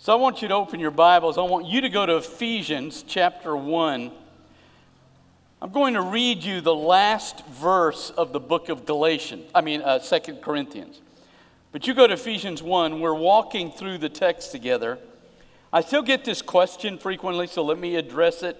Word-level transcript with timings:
So 0.00 0.12
I 0.12 0.16
want 0.16 0.42
you 0.42 0.48
to 0.48 0.54
open 0.54 0.78
your 0.78 0.92
Bibles. 0.92 1.38
I 1.38 1.42
want 1.42 1.66
you 1.66 1.80
to 1.80 1.88
go 1.88 2.06
to 2.06 2.18
Ephesians 2.18 3.04
chapter 3.04 3.56
1. 3.56 4.12
I'm 5.60 5.72
going 5.72 5.94
to 5.94 6.02
read 6.02 6.44
you 6.44 6.60
the 6.60 6.72
last 6.72 7.44
verse 7.46 8.10
of 8.10 8.32
the 8.32 8.38
book 8.38 8.68
of 8.68 8.86
Galatians, 8.86 9.50
I 9.52 9.60
mean, 9.60 9.82
uh, 9.82 9.98
2 9.98 10.36
Corinthians. 10.36 11.00
But 11.72 11.88
you 11.88 11.94
go 11.94 12.06
to 12.06 12.14
Ephesians 12.14 12.62
1, 12.62 13.00
we're 13.00 13.12
walking 13.12 13.72
through 13.72 13.98
the 13.98 14.08
text 14.08 14.52
together. 14.52 15.00
I 15.72 15.80
still 15.80 16.02
get 16.02 16.24
this 16.24 16.42
question 16.42 16.96
frequently, 16.96 17.48
so 17.48 17.64
let 17.64 17.76
me 17.76 17.96
address 17.96 18.44
it. 18.44 18.56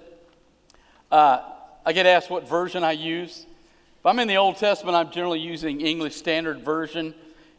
Uh, 1.08 1.42
I 1.86 1.92
get 1.92 2.04
asked 2.04 2.30
what 2.30 2.48
version 2.48 2.82
I 2.82 2.92
use. 2.92 3.46
If 4.00 4.06
I'm 4.06 4.18
in 4.18 4.26
the 4.26 4.38
Old 4.38 4.56
Testament, 4.56 4.96
I'm 4.96 5.12
generally 5.12 5.38
using 5.38 5.82
English 5.82 6.16
Standard 6.16 6.62
Version. 6.62 7.14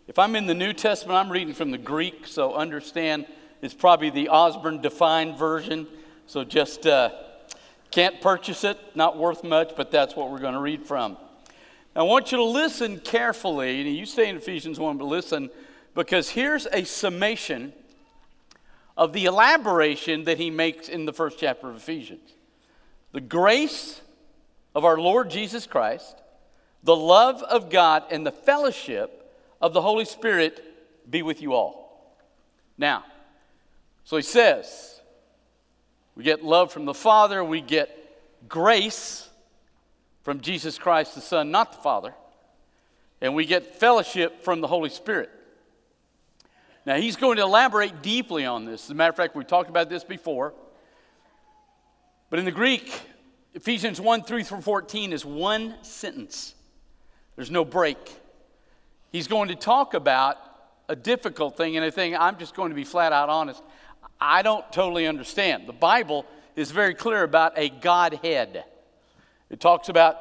If 0.09 0.19
I'm 0.19 0.35
in 0.35 0.47
the 0.47 0.53
New 0.53 0.73
Testament, 0.73 1.15
I'm 1.15 1.31
reading 1.31 1.53
from 1.53 1.71
the 1.71 1.77
Greek, 1.77 2.27
so 2.27 2.55
understand 2.55 3.25
it's 3.61 3.73
probably 3.73 4.09
the 4.09 4.29
Osborne 4.29 4.81
Defined 4.81 5.37
Version. 5.37 5.87
So 6.27 6.43
just 6.43 6.85
uh, 6.85 7.11
can't 7.91 8.21
purchase 8.21 8.63
it, 8.63 8.77
not 8.95 9.17
worth 9.17 9.43
much, 9.43 9.73
but 9.75 9.91
that's 9.91 10.15
what 10.15 10.31
we're 10.31 10.39
going 10.39 10.53
to 10.53 10.59
read 10.59 10.85
from. 10.85 11.17
I 11.95 12.03
want 12.03 12.31
you 12.31 12.37
to 12.37 12.43
listen 12.43 12.99
carefully. 12.99 13.81
You 13.81 14.05
stay 14.05 14.29
in 14.29 14.37
Ephesians 14.37 14.79
1, 14.79 14.97
but 14.97 15.05
listen, 15.05 15.49
because 15.95 16.29
here's 16.29 16.67
a 16.67 16.85
summation 16.85 17.73
of 18.95 19.11
the 19.11 19.25
elaboration 19.25 20.23
that 20.25 20.37
he 20.37 20.49
makes 20.49 20.87
in 20.87 21.05
the 21.05 21.13
first 21.13 21.39
chapter 21.39 21.69
of 21.69 21.75
Ephesians. 21.75 22.33
The 23.11 23.21
grace 23.21 24.01
of 24.75 24.85
our 24.85 24.97
Lord 24.97 25.29
Jesus 25.29 25.65
Christ, 25.65 26.15
the 26.83 26.95
love 26.95 27.41
of 27.43 27.69
God, 27.69 28.03
and 28.11 28.25
the 28.25 28.31
fellowship 28.31 29.33
of 29.59 29.73
the 29.73 29.81
Holy 29.81 30.05
Spirit 30.05 30.63
be 31.09 31.21
with 31.21 31.41
you 31.41 31.53
all. 31.53 32.15
Now, 32.77 33.03
so 34.03 34.15
he 34.15 34.23
says, 34.23 35.01
we 36.15 36.23
get 36.23 36.43
love 36.43 36.71
from 36.71 36.85
the 36.85 36.93
Father, 36.93 37.43
we 37.43 37.61
get 37.61 37.95
grace 38.47 39.29
from 40.23 40.41
Jesus 40.41 40.77
Christ 40.77 41.15
the 41.15 41.21
Son, 41.21 41.51
not 41.51 41.71
the 41.71 41.77
Father, 41.79 42.13
and 43.21 43.35
we 43.35 43.45
get 43.45 43.75
fellowship 43.75 44.43
from 44.43 44.61
the 44.61 44.67
Holy 44.67 44.89
Spirit. 44.89 45.29
Now, 46.85 46.95
he's 46.95 47.15
going 47.15 47.37
to 47.37 47.43
elaborate 47.43 48.01
deeply 48.01 48.45
on 48.45 48.65
this. 48.65 48.85
As 48.85 48.89
a 48.89 48.95
matter 48.95 49.11
of 49.11 49.15
fact, 49.15 49.35
we 49.35 49.43
talked 49.43 49.69
about 49.69 49.89
this 49.89 50.03
before. 50.03 50.53
But 52.29 52.39
in 52.39 52.45
the 52.45 52.51
Greek, 52.51 52.91
Ephesians 53.53 53.99
1 53.99 54.23
3 54.23 54.43
through 54.43 54.61
14 54.61 55.13
is 55.13 55.25
one 55.25 55.75
sentence, 55.81 56.55
there's 57.35 57.51
no 57.51 57.65
break. 57.65 57.97
He's 59.11 59.27
going 59.27 59.49
to 59.49 59.55
talk 59.55 59.95
about 59.95 60.37
a 60.87 60.95
difficult 60.95 61.57
thing 61.57 61.75
and 61.77 61.85
a 61.85 61.91
thing 61.91 62.15
I'm 62.15 62.37
just 62.37 62.55
going 62.55 62.69
to 62.69 62.75
be 62.75 62.83
flat 62.83 63.11
out 63.13 63.29
honest. 63.29 63.63
I 64.19 64.41
don't 64.41 64.69
totally 64.71 65.07
understand. 65.07 65.67
The 65.67 65.73
Bible 65.73 66.25
is 66.55 66.71
very 66.71 66.93
clear 66.93 67.23
about 67.23 67.57
a 67.57 67.69
Godhead. 67.69 68.65
It 69.49 69.59
talks 69.59 69.89
about 69.89 70.17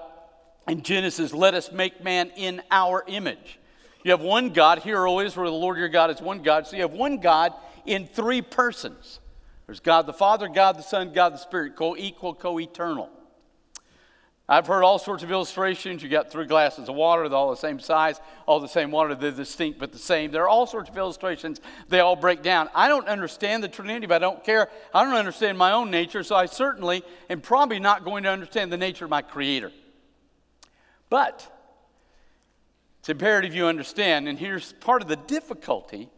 in 0.69 0.83
Genesis, 0.83 1.33
let 1.33 1.55
us 1.55 1.73
make 1.73 2.05
man 2.05 2.31
in 2.37 2.63
our 2.71 3.03
image. 3.07 3.59
You 4.05 4.13
have 4.13 4.21
one 4.21 4.51
God, 4.51 4.81
hear, 4.81 5.07
O 5.07 5.21
Israel, 5.21 5.51
the 5.51 5.59
Lord 5.59 5.79
your 5.79 5.89
God 5.89 6.11
is 6.11 6.21
one 6.21 6.43
God. 6.43 6.67
So 6.67 6.77
you 6.77 6.83
have 6.83 6.93
one 6.93 7.19
God 7.19 7.53
in 7.87 8.07
three 8.07 8.43
persons. 8.43 9.19
There's 9.67 9.81
God 9.81 10.07
the 10.07 10.13
Father, 10.13 10.49
God 10.49 10.79
the 10.79 10.83
Son, 10.83 11.13
God 11.13 11.35
the 11.35 11.39
Spirit, 11.39 11.75
co 11.75 11.97
equal, 11.97 12.35
co 12.35 12.61
eternal. 12.61 13.11
I've 14.51 14.67
heard 14.67 14.83
all 14.83 14.99
sorts 14.99 15.23
of 15.23 15.31
illustrations. 15.31 16.03
You 16.03 16.09
got 16.09 16.31
three 16.31 16.47
glasses 16.47 16.89
of 16.89 16.95
water, 16.95 17.29
they're 17.29 17.37
all 17.37 17.51
the 17.51 17.57
same 17.57 17.79
size, 17.79 18.19
all 18.47 18.61
the 18.61 18.69
same 18.69 18.91
water, 18.91 19.15
they're 19.15 19.31
distinct 19.31 19.79
but 19.79 19.93
the 19.93 19.99
same. 19.99 20.31
There 20.31 20.43
are 20.45 20.49
all 20.49 20.67
sorts 20.67 20.89
of 20.89 20.97
illustrations. 20.97 21.61
They 21.89 22.01
all 22.01 22.17
break 22.17 22.43
down. 22.43 22.71
I 22.75 22.89
don't 22.89 23.07
understand 23.09 23.63
the 23.63 23.69
Trinity, 23.69 24.07
but 24.07 24.15
I 24.15 24.19
don't 24.19 24.43
care. 24.43 24.71
I 24.95 25.05
don't 25.05 25.15
understand 25.15 25.59
my 25.59 25.73
own 25.73 25.91
nature, 25.91 26.23
so 26.23 26.35
I 26.35 26.47
certainly 26.47 27.03
am 27.29 27.43
probably 27.43 27.79
not 27.79 28.05
going 28.05 28.23
to 28.23 28.31
understand 28.31 28.73
the 28.73 28.79
nature 28.79 29.05
of 29.05 29.11
my 29.11 29.21
Creator. 29.21 29.71
But 31.11 31.47
it's 33.01 33.11
imperative 33.11 33.55
you 33.55 33.67
understand, 33.67 34.29
and 34.29 34.39
here's 34.39 34.73
part 34.75 35.03
of 35.03 35.09
the 35.09 35.17
difficulty 35.17 36.09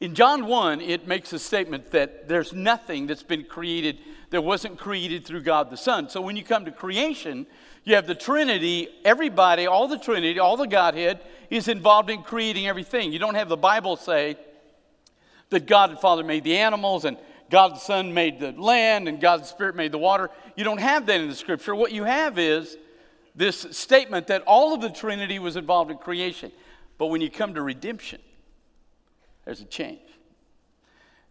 in 0.00 0.14
John 0.14 0.46
1, 0.46 0.80
it 0.82 1.06
makes 1.06 1.32
a 1.32 1.38
statement 1.38 1.90
that 1.92 2.28
there's 2.28 2.52
nothing 2.52 3.06
that's 3.06 3.22
been 3.22 3.44
created 3.44 3.98
that 4.30 4.42
wasn't 4.42 4.78
created 4.78 5.24
through 5.24 5.42
God 5.42 5.70
the 5.70 5.76
Son. 5.76 6.08
So 6.08 6.20
when 6.20 6.36
you 6.36 6.44
come 6.44 6.64
to 6.64 6.70
creation, 6.70 7.46
you 7.84 7.94
have 7.94 8.06
the 8.06 8.14
Trinity, 8.14 8.88
everybody, 9.04 9.66
all 9.66 9.88
the 9.88 9.98
Trinity, 9.98 10.38
all 10.38 10.56
the 10.56 10.66
Godhead 10.66 11.20
is 11.48 11.68
involved 11.68 12.10
in 12.10 12.22
creating 12.22 12.66
everything. 12.66 13.12
You 13.12 13.18
don't 13.18 13.36
have 13.36 13.48
the 13.48 13.56
Bible 13.56 13.96
say 13.96 14.36
that 15.50 15.66
God 15.66 15.92
the 15.92 15.96
Father 15.96 16.24
made 16.24 16.44
the 16.44 16.56
animals 16.56 17.04
and 17.04 17.16
God 17.50 17.76
the 17.76 17.80
Son 17.80 18.12
made 18.12 18.40
the 18.40 18.50
land 18.52 19.08
and 19.08 19.20
God 19.20 19.42
the 19.42 19.46
Spirit 19.46 19.76
made 19.76 19.92
the 19.92 19.98
water. 19.98 20.30
You 20.56 20.64
don't 20.64 20.80
have 20.80 21.06
that 21.06 21.20
in 21.20 21.28
the 21.28 21.34
scripture. 21.34 21.74
What 21.74 21.92
you 21.92 22.02
have 22.04 22.38
is 22.38 22.76
this 23.36 23.66
statement 23.70 24.26
that 24.26 24.42
all 24.42 24.74
of 24.74 24.80
the 24.80 24.90
Trinity 24.90 25.38
was 25.38 25.54
involved 25.54 25.90
in 25.90 25.98
creation. 25.98 26.50
But 26.98 27.06
when 27.06 27.20
you 27.20 27.30
come 27.30 27.54
to 27.54 27.62
redemption, 27.62 28.20
there's 29.46 29.62
a 29.62 29.64
change. 29.64 30.00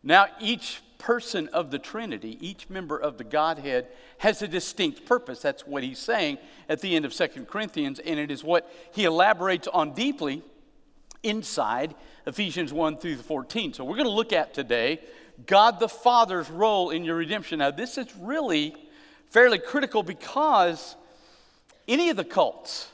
Now, 0.01 0.27
each 0.39 0.81
person 0.97 1.47
of 1.49 1.69
the 1.69 1.77
Trinity, 1.77 2.37
each 2.39 2.69
member 2.69 2.97
of 2.97 3.19
the 3.19 3.23
Godhead, 3.23 3.87
has 4.19 4.41
a 4.41 4.47
distinct 4.47 5.05
purpose. 5.05 5.41
That's 5.41 5.67
what 5.67 5.83
he's 5.83 5.99
saying 5.99 6.39
at 6.67 6.81
the 6.81 6.95
end 6.95 7.05
of 7.05 7.13
Second 7.13 7.47
Corinthians, 7.47 7.99
and 7.99 8.17
it 8.19 8.31
is 8.31 8.43
what 8.43 8.71
he 8.93 9.03
elaborates 9.03 9.67
on 9.67 9.93
deeply 9.93 10.41
inside 11.21 11.93
Ephesians 12.25 12.73
1 12.73 12.97
through 12.97 13.17
14. 13.17 13.73
So, 13.73 13.83
we're 13.83 13.97
going 13.97 14.05
to 14.05 14.11
look 14.11 14.33
at 14.33 14.53
today 14.53 15.01
God 15.45 15.79
the 15.79 15.89
Father's 15.89 16.49
role 16.49 16.91
in 16.91 17.03
your 17.03 17.17
redemption. 17.17 17.59
Now, 17.59 17.71
this 17.71 17.97
is 17.97 18.07
really 18.15 18.75
fairly 19.29 19.59
critical 19.59 20.01
because 20.01 20.95
any 21.87 22.09
of 22.09 22.15
the 22.15 22.23
cults, 22.23 22.89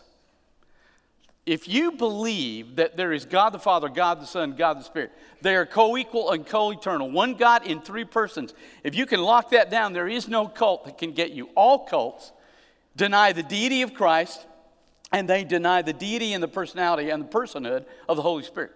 if 1.46 1.68
you 1.68 1.94
believe 1.94 2.76
that 2.76 2.96
there 2.96 3.12
is 3.12 3.26
God 3.26 3.50
the 3.50 3.60
Father, 3.60 3.90
God 3.90 4.22
the 4.22 4.26
Son, 4.26 4.56
God 4.56 4.80
the 4.80 4.84
Spirit, 4.84 5.12
they 5.42 5.56
are 5.56 5.66
co 5.66 5.98
equal 5.98 6.32
and 6.32 6.46
co 6.46 6.72
eternal, 6.72 7.10
one 7.10 7.34
God 7.34 7.66
in 7.66 7.82
three 7.82 8.06
persons. 8.06 8.54
If 8.84 8.94
you 8.96 9.06
can 9.06 9.22
lock 9.22 9.50
that 9.52 9.72
down, 9.72 9.94
there 9.94 10.08
is 10.08 10.28
no 10.28 10.48
cult 10.48 10.86
that 10.86 10.98
can 10.98 11.14
get 11.14 11.32
you. 11.32 11.50
All 11.56 11.80
cults 11.80 12.32
deny 12.96 13.32
the 13.32 13.44
deity 13.44 13.82
of 13.82 13.94
Christ 13.94 14.46
and 15.12 15.28
they 15.28 15.44
deny 15.44 15.82
the 15.82 15.94
deity 15.94 16.34
and 16.34 16.44
the 16.44 16.48
personality 16.48 17.10
and 17.10 17.24
the 17.24 17.28
personhood 17.28 17.86
of 18.08 18.18
the 18.18 18.22
Holy 18.22 18.44
Spirit. 18.44 18.72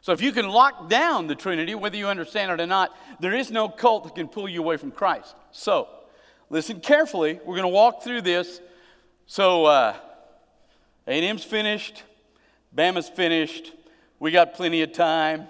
So 0.00 0.12
if 0.12 0.20
you 0.20 0.32
can 0.32 0.48
lock 0.48 0.88
down 0.88 1.26
the 1.26 1.34
Trinity, 1.34 1.74
whether 1.74 1.96
you 1.96 2.08
understand 2.08 2.50
it 2.50 2.62
or 2.62 2.66
not, 2.66 2.96
there 3.20 3.34
is 3.34 3.50
no 3.50 3.68
cult 3.68 4.04
that 4.04 4.14
can 4.14 4.28
pull 4.28 4.48
you 4.48 4.60
away 4.60 4.78
from 4.78 4.90
Christ. 4.90 5.34
So 5.50 5.88
listen 6.50 6.80
carefully. 6.80 7.40
We're 7.44 7.56
going 7.56 7.62
to 7.62 7.68
walk 7.68 8.02
through 8.02 8.22
this. 8.22 8.60
So, 9.26 9.64
uh, 9.64 9.96
a&M's 11.06 11.44
finished, 11.44 12.02
Bama's 12.74 13.08
finished. 13.08 13.72
We 14.18 14.30
got 14.30 14.54
plenty 14.54 14.82
of 14.82 14.92
time. 14.92 15.46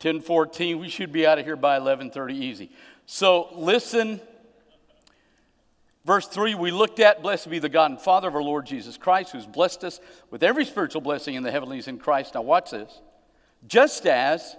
10:14. 0.00 0.80
We 0.80 0.88
should 0.88 1.12
be 1.12 1.26
out 1.26 1.38
of 1.38 1.44
here 1.44 1.56
by 1.56 1.78
11:30 1.78 2.34
easy. 2.34 2.70
So 3.06 3.48
listen. 3.54 4.20
Verse 6.04 6.26
3 6.28 6.54
we 6.54 6.70
looked 6.70 7.00
at, 7.00 7.22
blessed 7.22 7.48
be 7.48 7.58
the 7.58 7.68
God 7.70 7.90
and 7.90 8.00
Father 8.00 8.28
of 8.28 8.34
our 8.34 8.42
Lord 8.42 8.66
Jesus 8.66 8.98
Christ, 8.98 9.32
who's 9.32 9.46
blessed 9.46 9.84
us 9.84 10.00
with 10.30 10.42
every 10.42 10.66
spiritual 10.66 11.00
blessing 11.00 11.34
in 11.34 11.42
the 11.42 11.50
heavenlies 11.50 11.88
in 11.88 11.98
Christ. 11.98 12.34
Now 12.34 12.42
watch 12.42 12.72
this. 12.72 13.00
Just 13.66 14.04
as, 14.04 14.54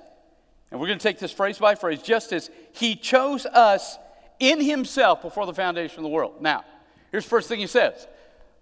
and 0.72 0.80
we're 0.80 0.88
going 0.88 0.98
to 0.98 1.04
take 1.04 1.20
this 1.20 1.32
phrase 1.32 1.60
by 1.60 1.76
phrase, 1.76 2.02
just 2.02 2.34
as 2.34 2.50
he 2.72 2.96
chose 2.96 3.46
us 3.46 4.00
in 4.40 4.60
himself 4.60 5.22
before 5.22 5.46
the 5.46 5.54
foundation 5.54 6.00
of 6.00 6.04
the 6.04 6.10
world. 6.10 6.42
Now, 6.42 6.66
here's 7.12 7.26
the 7.26 7.30
first 7.30 7.48
thing 7.48 7.60
he 7.60 7.68
says 7.68 8.08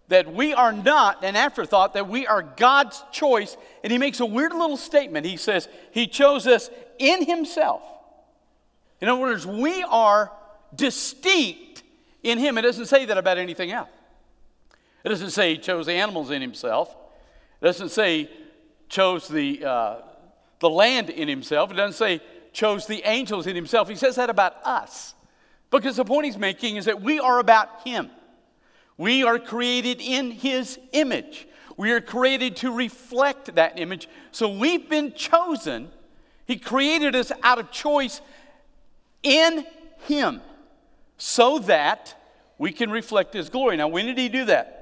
that 0.09 0.33
we 0.33 0.53
are 0.53 0.73
not 0.73 1.23
an 1.23 1.35
afterthought, 1.35 1.93
that 1.93 2.07
we 2.07 2.27
are 2.27 2.41
God's 2.41 3.03
choice. 3.11 3.55
And 3.83 3.91
he 3.91 3.97
makes 3.97 4.19
a 4.19 4.25
weird 4.25 4.53
little 4.53 4.77
statement. 4.77 5.25
He 5.25 5.37
says, 5.37 5.67
He 5.91 6.07
chose 6.07 6.45
us 6.45 6.69
in 6.99 7.25
Himself. 7.25 7.81
In 8.99 9.09
other 9.09 9.21
words, 9.21 9.45
we 9.45 9.83
are 9.83 10.31
distinct 10.75 11.83
in 12.21 12.37
Him. 12.37 12.57
It 12.57 12.63
doesn't 12.63 12.87
say 12.87 13.05
that 13.05 13.17
about 13.17 13.37
anything 13.37 13.71
else. 13.71 13.89
It 15.03 15.09
doesn't 15.09 15.31
say 15.31 15.55
He 15.55 15.57
chose 15.57 15.85
the 15.85 15.93
animals 15.93 16.31
in 16.31 16.41
Himself. 16.41 16.95
It 17.61 17.65
doesn't 17.65 17.89
say 17.89 18.23
He 18.23 18.29
chose 18.89 19.27
the, 19.27 19.65
uh, 19.65 19.95
the 20.59 20.69
land 20.69 21.09
in 21.09 21.27
Himself. 21.27 21.71
It 21.71 21.75
doesn't 21.75 21.97
say 21.97 22.17
He 22.17 22.21
chose 22.51 22.87
the 22.87 23.01
angels 23.05 23.47
in 23.47 23.55
Himself. 23.55 23.87
He 23.87 23.95
says 23.95 24.15
that 24.17 24.29
about 24.29 24.55
us. 24.65 25.15
Because 25.71 25.95
the 25.95 26.05
point 26.05 26.25
He's 26.25 26.37
making 26.37 26.75
is 26.75 26.85
that 26.85 27.01
we 27.01 27.19
are 27.19 27.39
about 27.39 27.81
Him. 27.85 28.09
We 28.97 29.23
are 29.23 29.39
created 29.39 30.01
in 30.01 30.31
His 30.31 30.79
image. 30.91 31.47
We 31.77 31.91
are 31.91 32.01
created 32.01 32.57
to 32.57 32.71
reflect 32.71 33.55
that 33.55 33.79
image. 33.79 34.07
So 34.31 34.49
we've 34.49 34.89
been 34.89 35.13
chosen. 35.13 35.89
He 36.45 36.57
created 36.57 37.15
us 37.15 37.31
out 37.41 37.59
of 37.59 37.71
choice 37.71 38.21
in 39.23 39.65
Him 40.05 40.41
so 41.17 41.59
that 41.59 42.19
we 42.57 42.71
can 42.71 42.91
reflect 42.91 43.33
His 43.33 43.49
glory. 43.49 43.77
Now, 43.77 43.87
when 43.87 44.05
did 44.05 44.17
He 44.17 44.29
do 44.29 44.45
that? 44.45 44.79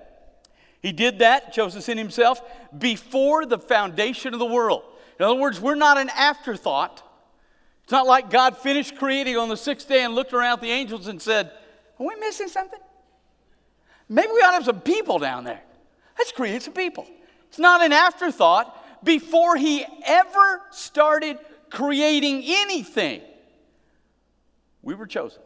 He 0.82 0.92
did 0.92 1.20
that, 1.20 1.54
chose 1.54 1.76
us 1.76 1.88
in 1.88 1.98
Himself, 1.98 2.42
before 2.78 3.46
the 3.46 3.60
foundation 3.60 4.34
of 4.34 4.40
the 4.40 4.46
world. 4.46 4.84
In 5.20 5.26
other 5.26 5.40
words, 5.40 5.62
we're 5.62 5.76
not 5.76 5.98
an 5.98 6.10
afterthought 6.10 7.04
It's 7.84 7.92
not 7.92 8.08
like 8.08 8.30
God 8.30 8.58
finished 8.58 8.96
creating 8.98 9.38
on 9.38 9.50
the 9.50 9.58
sixth 9.58 9.88
day 9.88 10.04
and 10.04 10.16
looked 10.16 10.34
around 10.34 10.54
at 10.54 10.62
the 10.62 10.72
angels 10.72 11.08
and 11.08 11.22
said, 11.22 11.52
Are 12.00 12.06
we 12.06 12.16
missing 12.16 12.48
something? 12.48 12.80
Maybe 14.12 14.28
we 14.34 14.42
ought 14.42 14.50
to 14.50 14.56
have 14.56 14.66
some 14.66 14.82
people 14.82 15.20
down 15.20 15.46
there. 15.46 15.62
Let's 16.18 16.34
create 16.34 16.62
some 16.62 16.74
people. 16.74 17.08
It's 17.48 17.58
not 17.58 17.82
an 17.82 17.94
afterthought. 17.94 19.06
Before 19.06 19.56
he 19.56 19.86
ever 20.06 20.62
started 20.70 21.38
creating 21.70 22.44
anything, 22.46 23.22
we 24.82 24.96
were 24.96 25.08
chosen. 25.08 25.42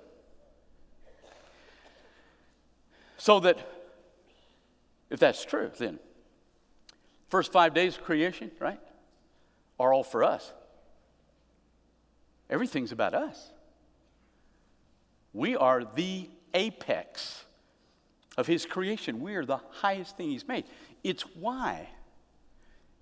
So 3.18 3.40
that, 3.42 3.60
if 5.12 5.20
that's 5.20 5.46
true, 5.46 5.70
then 5.78 6.00
first 7.30 7.52
five 7.52 7.76
days 7.76 7.98
of 7.98 8.04
creation, 8.04 8.50
right, 8.60 8.80
are 9.80 9.94
all 9.94 10.04
for 10.04 10.24
us. 10.24 10.52
Everything's 12.50 12.92
about 12.92 13.14
us. 13.14 13.52
We 15.34 15.56
are 15.56 15.84
the 15.84 16.32
apex 16.56 17.46
of 18.38 18.48
His 18.48 18.66
creation. 18.66 19.22
We 19.22 19.36
are 19.36 19.46
the 19.46 19.60
highest 19.70 20.18
thing 20.18 20.30
He's 20.30 20.48
made. 20.48 20.66
It's 21.04 21.24
why 21.36 21.90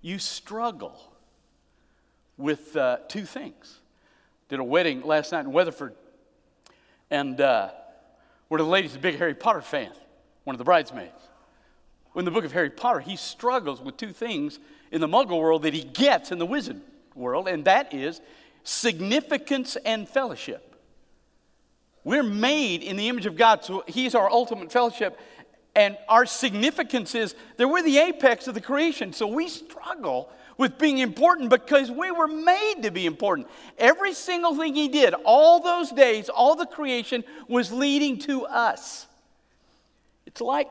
you 0.01 0.19
struggle 0.19 0.99
with 2.37 2.75
uh, 2.75 2.97
two 3.07 3.25
things. 3.25 3.79
Did 4.49 4.59
a 4.59 4.63
wedding 4.63 5.01
last 5.01 5.31
night 5.31 5.45
in 5.45 5.51
Weatherford, 5.51 5.95
and 7.09 7.39
uh, 7.39 7.69
one 8.49 8.59
of 8.59 8.67
the 8.67 8.71
ladies 8.71 8.91
is 8.91 8.97
a 8.97 8.99
big 8.99 9.17
Harry 9.17 9.33
Potter 9.33 9.61
fan, 9.61 9.91
one 10.43 10.53
of 10.53 10.57
the 10.57 10.63
bridesmaids. 10.63 11.29
In 12.15 12.25
the 12.25 12.31
book 12.31 12.45
of 12.45 12.51
Harry 12.51 12.69
Potter, 12.69 12.99
he 12.99 13.15
struggles 13.15 13.81
with 13.81 13.97
two 13.97 14.11
things 14.11 14.59
in 14.91 15.01
the 15.01 15.07
muggle 15.07 15.39
world 15.39 15.63
that 15.63 15.73
he 15.73 15.83
gets 15.83 16.31
in 16.31 16.37
the 16.37 16.45
wizard 16.45 16.79
world, 17.15 17.47
and 17.47 17.65
that 17.65 17.93
is 17.93 18.21
significance 18.63 19.75
and 19.77 20.07
fellowship. 20.07 20.72
We're 22.03 22.23
made 22.23 22.83
in 22.83 22.97
the 22.97 23.09
image 23.09 23.25
of 23.25 23.37
God, 23.37 23.63
so 23.63 23.83
He's 23.87 24.15
our 24.15 24.29
ultimate 24.29 24.71
fellowship. 24.71 25.19
And 25.75 25.97
our 26.07 26.25
significance 26.25 27.15
is 27.15 27.33
that 27.57 27.67
we're 27.67 27.81
the 27.81 27.97
apex 27.97 28.47
of 28.47 28.53
the 28.53 28.61
creation. 28.61 29.11
So 29.11 29.25
we 29.25 29.47
struggle 29.49 30.29
with 30.57 30.77
being 30.77 30.99
important 30.99 31.49
because 31.49 31.89
we 31.89 32.11
were 32.11 32.27
made 32.27 32.83
to 32.83 32.91
be 32.91 33.07
important. 33.07 33.47
Every 33.79 34.13
single 34.13 34.55
thing 34.55 34.75
He 34.75 34.87
did, 34.87 35.13
all 35.25 35.61
those 35.61 35.91
days, 35.91 36.29
all 36.29 36.55
the 36.55 36.65
creation 36.65 37.23
was 37.47 37.71
leading 37.71 38.19
to 38.19 38.45
us. 38.45 39.07
It's 40.25 40.41
like 40.41 40.69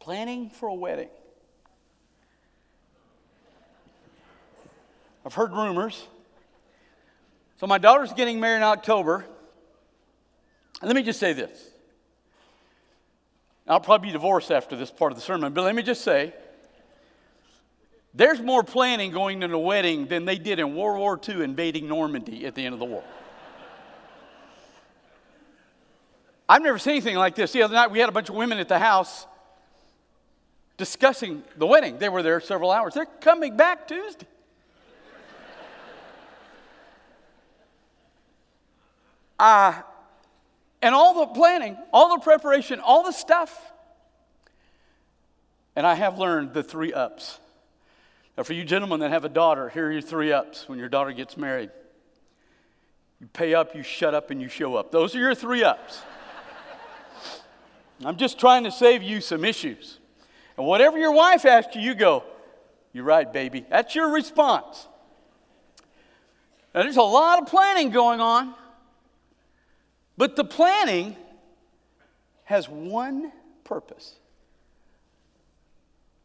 planning 0.00 0.50
for 0.50 0.68
a 0.68 0.74
wedding. 0.74 1.08
I've 5.26 5.34
heard 5.34 5.52
rumors 5.52 6.06
so 7.58 7.66
my 7.66 7.78
daughter's 7.78 8.12
getting 8.12 8.38
married 8.38 8.58
in 8.58 8.62
October. 8.62 9.24
Let 10.82 10.94
me 10.94 11.02
just 11.02 11.18
say 11.18 11.32
this. 11.32 11.70
I'll 13.66 13.80
probably 13.80 14.08
be 14.08 14.12
divorced 14.12 14.50
after 14.50 14.76
this 14.76 14.90
part 14.90 15.12
of 15.12 15.18
the 15.18 15.22
sermon, 15.22 15.52
but 15.52 15.62
let 15.62 15.74
me 15.74 15.82
just 15.82 16.02
say 16.02 16.32
there's 18.14 18.40
more 18.40 18.62
planning 18.62 19.10
going 19.10 19.40
to 19.40 19.52
a 19.52 19.58
wedding 19.58 20.06
than 20.06 20.24
they 20.24 20.38
did 20.38 20.58
in 20.58 20.74
World 20.74 20.98
War 20.98 21.20
II 21.28 21.44
invading 21.44 21.86
Normandy 21.86 22.46
at 22.46 22.54
the 22.54 22.64
end 22.64 22.72
of 22.72 22.78
the 22.78 22.86
war. 22.86 23.04
I've 26.48 26.62
never 26.62 26.78
seen 26.78 26.92
anything 26.92 27.16
like 27.16 27.34
this. 27.34 27.52
The 27.52 27.62
other 27.62 27.74
night 27.74 27.90
we 27.90 27.98
had 27.98 28.08
a 28.08 28.12
bunch 28.12 28.30
of 28.30 28.34
women 28.34 28.58
at 28.58 28.68
the 28.68 28.78
house 28.78 29.26
discussing 30.78 31.42
the 31.56 31.66
wedding. 31.66 31.98
They 31.98 32.08
were 32.08 32.22
there 32.22 32.40
several 32.40 32.70
hours. 32.70 32.94
They're 32.94 33.04
coming 33.04 33.56
back 33.56 33.86
Tuesday. 33.86 34.26
Uh, 39.38 39.82
and 40.82 40.94
all 40.94 41.26
the 41.26 41.34
planning, 41.34 41.76
all 41.92 42.16
the 42.16 42.22
preparation, 42.22 42.80
all 42.80 43.02
the 43.02 43.12
stuff. 43.12 43.72
And 45.74 45.86
I 45.86 45.94
have 45.94 46.18
learned 46.18 46.54
the 46.54 46.62
three 46.62 46.92
ups. 46.92 47.38
Now, 48.36 48.44
for 48.44 48.52
you 48.52 48.64
gentlemen 48.64 49.00
that 49.00 49.10
have 49.10 49.24
a 49.24 49.28
daughter, 49.28 49.68
here 49.68 49.88
are 49.88 49.92
your 49.92 50.00
three 50.00 50.32
ups 50.32 50.68
when 50.68 50.78
your 50.78 50.88
daughter 50.88 51.12
gets 51.12 51.36
married. 51.36 51.70
You 53.20 53.26
pay 53.26 53.54
up, 53.54 53.74
you 53.74 53.82
shut 53.82 54.14
up, 54.14 54.30
and 54.30 54.40
you 54.40 54.48
show 54.48 54.76
up. 54.76 54.92
Those 54.92 55.14
are 55.14 55.18
your 55.18 55.34
three 55.34 55.64
ups. 55.64 56.00
I'm 58.04 58.16
just 58.16 58.38
trying 58.38 58.64
to 58.64 58.70
save 58.70 59.02
you 59.02 59.20
some 59.20 59.44
issues. 59.44 59.98
And 60.56 60.66
whatever 60.66 60.98
your 60.98 61.12
wife 61.12 61.44
asks 61.44 61.74
you, 61.74 61.82
you 61.82 61.94
go, 61.94 62.22
You're 62.92 63.04
right, 63.04 63.30
baby. 63.32 63.64
That's 63.68 63.94
your 63.94 64.12
response. 64.12 64.86
Now, 66.74 66.82
there's 66.82 66.96
a 66.96 67.02
lot 67.02 67.42
of 67.42 67.48
planning 67.48 67.90
going 67.90 68.20
on. 68.20 68.54
But 70.18 70.34
the 70.34 70.44
planning 70.44 71.16
has 72.42 72.68
one 72.68 73.30
purpose 73.62 74.16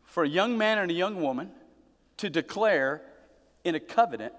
for 0.03 0.23
a 0.23 0.27
young 0.27 0.57
man 0.57 0.79
and 0.79 0.89
a 0.89 0.93
young 0.95 1.21
woman 1.21 1.51
to 2.17 2.29
declare 2.29 3.03
in 3.63 3.75
a 3.75 3.79
covenant 3.79 4.33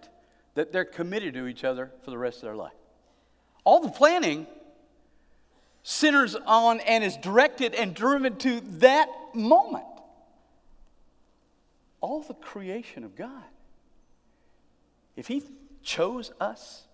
that 0.54 0.72
they're 0.72 0.84
committed 0.84 1.34
to 1.34 1.46
each 1.46 1.62
other 1.62 1.92
for 2.02 2.10
the 2.10 2.18
rest 2.18 2.38
of 2.38 2.42
their 2.42 2.56
life. 2.56 2.72
All 3.62 3.80
the 3.80 3.90
planning 3.90 4.48
centers 5.84 6.34
on 6.34 6.80
and 6.80 7.04
is 7.04 7.16
directed 7.16 7.74
and 7.74 7.94
driven 7.94 8.36
to 8.38 8.60
that 8.78 9.08
moment. 9.34 9.84
All 12.00 12.22
the 12.22 12.34
creation 12.34 13.04
of 13.04 13.14
God. 13.14 13.44
If 15.14 15.28
He 15.28 15.44
chose 15.84 16.32
us 16.40 16.88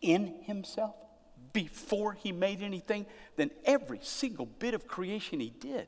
in 0.00 0.34
Himself, 0.42 0.96
before 1.52 2.12
he 2.12 2.32
made 2.32 2.62
anything, 2.62 3.06
then 3.36 3.50
every 3.64 4.00
single 4.02 4.46
bit 4.46 4.74
of 4.74 4.86
creation 4.86 5.40
he 5.40 5.50
did 5.50 5.86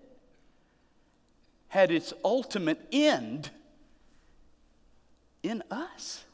had 1.69 1.91
its 1.91 2.13
ultimate 2.23 2.79
end 2.93 3.51
in 5.43 5.63
us. 5.71 6.25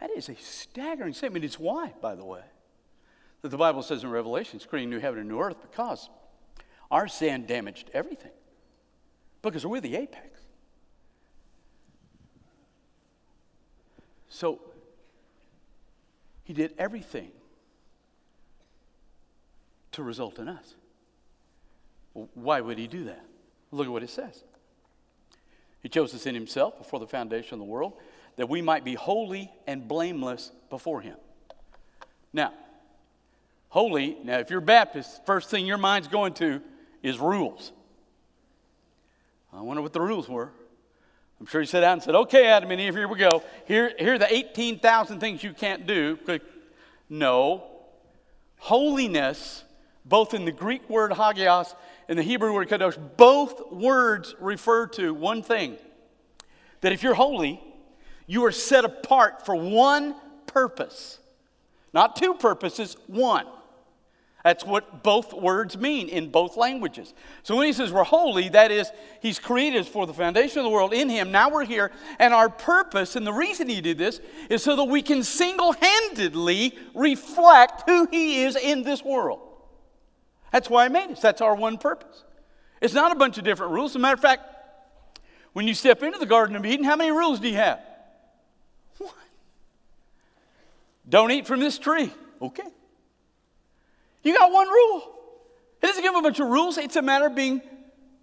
That 0.00 0.10
is 0.10 0.28
a 0.28 0.36
staggering 0.36 1.14
statement. 1.14 1.46
It's 1.46 1.58
why, 1.58 1.94
by 2.02 2.14
the 2.14 2.24
way, 2.24 2.42
that 3.40 3.48
the 3.48 3.56
Bible 3.56 3.82
says 3.82 4.04
in 4.04 4.10
Revelation, 4.10 4.56
it's 4.56 4.66
creating 4.66 4.90
new 4.90 4.98
heaven 4.98 5.20
and 5.20 5.28
new 5.28 5.40
earth 5.40 5.56
because 5.62 6.10
our 6.90 7.08
sin 7.08 7.46
damaged 7.46 7.90
everything. 7.94 8.32
Because 9.40 9.64
we're 9.64 9.80
the 9.80 9.96
apex. 9.96 10.40
So, 14.28 14.60
he 16.42 16.52
did 16.52 16.74
everything 16.76 17.30
to 19.94 20.02
result 20.02 20.38
in 20.38 20.48
us. 20.48 20.74
why 22.34 22.60
would 22.60 22.78
he 22.78 22.86
do 22.86 23.04
that? 23.04 23.24
Look 23.72 23.86
at 23.86 23.92
what 23.92 24.02
it 24.02 24.10
says. 24.10 24.44
He 25.82 25.88
chose 25.88 26.14
us 26.14 26.26
in 26.26 26.34
himself 26.34 26.78
before 26.78 27.00
the 27.00 27.06
foundation 27.06 27.54
of 27.54 27.58
the 27.58 27.64
world 27.64 27.94
that 28.36 28.48
we 28.48 28.62
might 28.62 28.84
be 28.84 28.94
holy 28.94 29.50
and 29.66 29.86
blameless 29.86 30.50
before 30.70 31.00
him. 31.00 31.16
Now, 32.32 32.52
holy, 33.68 34.16
now 34.24 34.38
if 34.38 34.50
you're 34.50 34.60
Baptist, 34.60 35.24
first 35.26 35.50
thing 35.50 35.66
your 35.66 35.78
mind's 35.78 36.08
going 36.08 36.34
to 36.34 36.60
is 37.02 37.18
rules. 37.18 37.72
I 39.52 39.60
wonder 39.60 39.82
what 39.82 39.92
the 39.92 40.00
rules 40.00 40.28
were. 40.28 40.50
I'm 41.38 41.46
sure 41.46 41.60
he 41.60 41.66
sat 41.66 41.80
down 41.80 41.94
and 41.94 42.02
said, 42.02 42.14
Okay, 42.14 42.46
Adam 42.46 42.70
and 42.70 42.80
Eve, 42.80 42.94
here 42.94 43.06
we 43.06 43.18
go. 43.18 43.42
Here, 43.66 43.92
here 43.98 44.14
are 44.14 44.18
the 44.18 44.32
18,000 44.34 45.20
things 45.20 45.44
you 45.44 45.52
can't 45.52 45.86
do. 45.86 46.18
No. 47.08 47.64
Holiness 48.56 49.62
both 50.04 50.34
in 50.34 50.44
the 50.44 50.52
Greek 50.52 50.88
word 50.88 51.12
hagios 51.12 51.74
and 52.08 52.18
the 52.18 52.22
Hebrew 52.22 52.52
word 52.52 52.68
kadosh, 52.68 52.98
both 53.16 53.72
words 53.72 54.34
refer 54.38 54.86
to 54.88 55.14
one 55.14 55.42
thing 55.42 55.76
that 56.80 56.92
if 56.92 57.02
you're 57.02 57.14
holy, 57.14 57.62
you 58.26 58.44
are 58.44 58.52
set 58.52 58.84
apart 58.84 59.44
for 59.44 59.54
one 59.54 60.14
purpose. 60.46 61.18
Not 61.92 62.16
two 62.16 62.34
purposes, 62.34 62.96
one. 63.06 63.46
That's 64.44 64.62
what 64.62 65.02
both 65.02 65.32
words 65.32 65.78
mean 65.78 66.10
in 66.10 66.30
both 66.30 66.58
languages. 66.58 67.14
So 67.44 67.56
when 67.56 67.66
he 67.66 67.72
says 67.72 67.90
we're 67.90 68.04
holy, 68.04 68.50
that 68.50 68.70
is, 68.70 68.90
he's 69.22 69.38
created 69.38 69.80
us 69.80 69.88
for 69.88 70.06
the 70.06 70.12
foundation 70.12 70.58
of 70.58 70.64
the 70.64 70.70
world 70.70 70.92
in 70.92 71.08
him. 71.08 71.32
Now 71.32 71.48
we're 71.48 71.64
here, 71.64 71.90
and 72.18 72.34
our 72.34 72.50
purpose, 72.50 73.16
and 73.16 73.26
the 73.26 73.32
reason 73.32 73.70
he 73.70 73.80
did 73.80 73.96
this, 73.96 74.20
is 74.50 74.62
so 74.62 74.76
that 74.76 74.84
we 74.84 75.00
can 75.00 75.22
single 75.22 75.72
handedly 75.72 76.76
reflect 76.94 77.88
who 77.88 78.06
he 78.10 78.42
is 78.42 78.54
in 78.56 78.82
this 78.82 79.02
world. 79.02 79.40
That's 80.54 80.70
why 80.70 80.84
I 80.84 80.88
made 80.88 81.10
us. 81.10 81.20
That's 81.20 81.40
our 81.40 81.56
one 81.56 81.78
purpose. 81.78 82.22
It's 82.80 82.94
not 82.94 83.10
a 83.10 83.16
bunch 83.16 83.38
of 83.38 83.44
different 83.44 83.72
rules. 83.72 83.90
As 83.90 83.96
a 83.96 83.98
matter 83.98 84.14
of 84.14 84.20
fact, 84.20 84.42
when 85.52 85.66
you 85.66 85.74
step 85.74 86.00
into 86.04 86.16
the 86.16 86.26
Garden 86.26 86.54
of 86.54 86.64
Eden, 86.64 86.84
how 86.84 86.94
many 86.94 87.10
rules 87.10 87.40
do 87.40 87.48
you 87.48 87.56
have? 87.56 87.80
One. 88.98 89.10
Don't 91.08 91.32
eat 91.32 91.48
from 91.48 91.58
this 91.58 91.76
tree. 91.76 92.08
Okay. 92.40 92.68
You 94.22 94.32
got 94.32 94.52
one 94.52 94.68
rule. 94.68 95.18
It 95.82 95.86
doesn't 95.88 96.04
give 96.04 96.14
a 96.14 96.22
bunch 96.22 96.38
of 96.38 96.46
rules, 96.46 96.78
it's 96.78 96.94
a 96.94 97.02
matter 97.02 97.26
of 97.26 97.34
being 97.34 97.60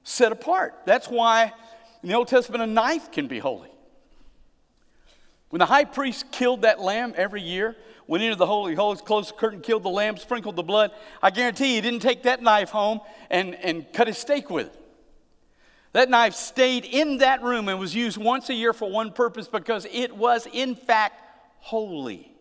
set 0.05 0.31
apart. 0.31 0.73
That's 0.85 1.09
why 1.09 1.51
in 2.01 2.07
the 2.07 2.15
Old 2.15 2.29
Testament 2.29 2.63
a 2.63 2.67
knife 2.67 3.11
can 3.11 3.27
be 3.27 3.39
holy. 3.39 3.71
When 5.49 5.59
the 5.59 5.65
high 5.65 5.83
priest 5.83 6.31
killed 6.31 6.61
that 6.61 6.79
lamb 6.79 7.13
every 7.17 7.41
year, 7.41 7.75
went 8.11 8.25
into 8.25 8.35
the 8.35 8.45
Holy 8.45 8.75
Holies, 8.75 8.99
closed 8.99 9.29
the 9.29 9.35
curtain, 9.35 9.61
killed 9.61 9.83
the 9.83 9.89
lamb, 9.89 10.17
sprinkled 10.17 10.57
the 10.57 10.63
blood, 10.63 10.91
I 11.23 11.29
guarantee 11.29 11.75
he 11.75 11.81
didn't 11.81 12.01
take 12.01 12.23
that 12.23 12.43
knife 12.43 12.69
home 12.69 12.99
and, 13.29 13.55
and 13.55 13.85
cut 13.93 14.07
his 14.07 14.17
steak 14.17 14.49
with 14.49 14.67
it. 14.67 14.75
That 15.93 16.09
knife 16.09 16.33
stayed 16.33 16.83
in 16.83 17.19
that 17.19 17.41
room 17.41 17.69
and 17.69 17.79
was 17.79 17.95
used 17.95 18.17
once 18.17 18.49
a 18.49 18.53
year 18.53 18.73
for 18.73 18.91
one 18.91 19.13
purpose 19.13 19.47
because 19.47 19.87
it 19.89 20.13
was, 20.13 20.45
in 20.51 20.75
fact, 20.75 21.23
holy. 21.59 22.33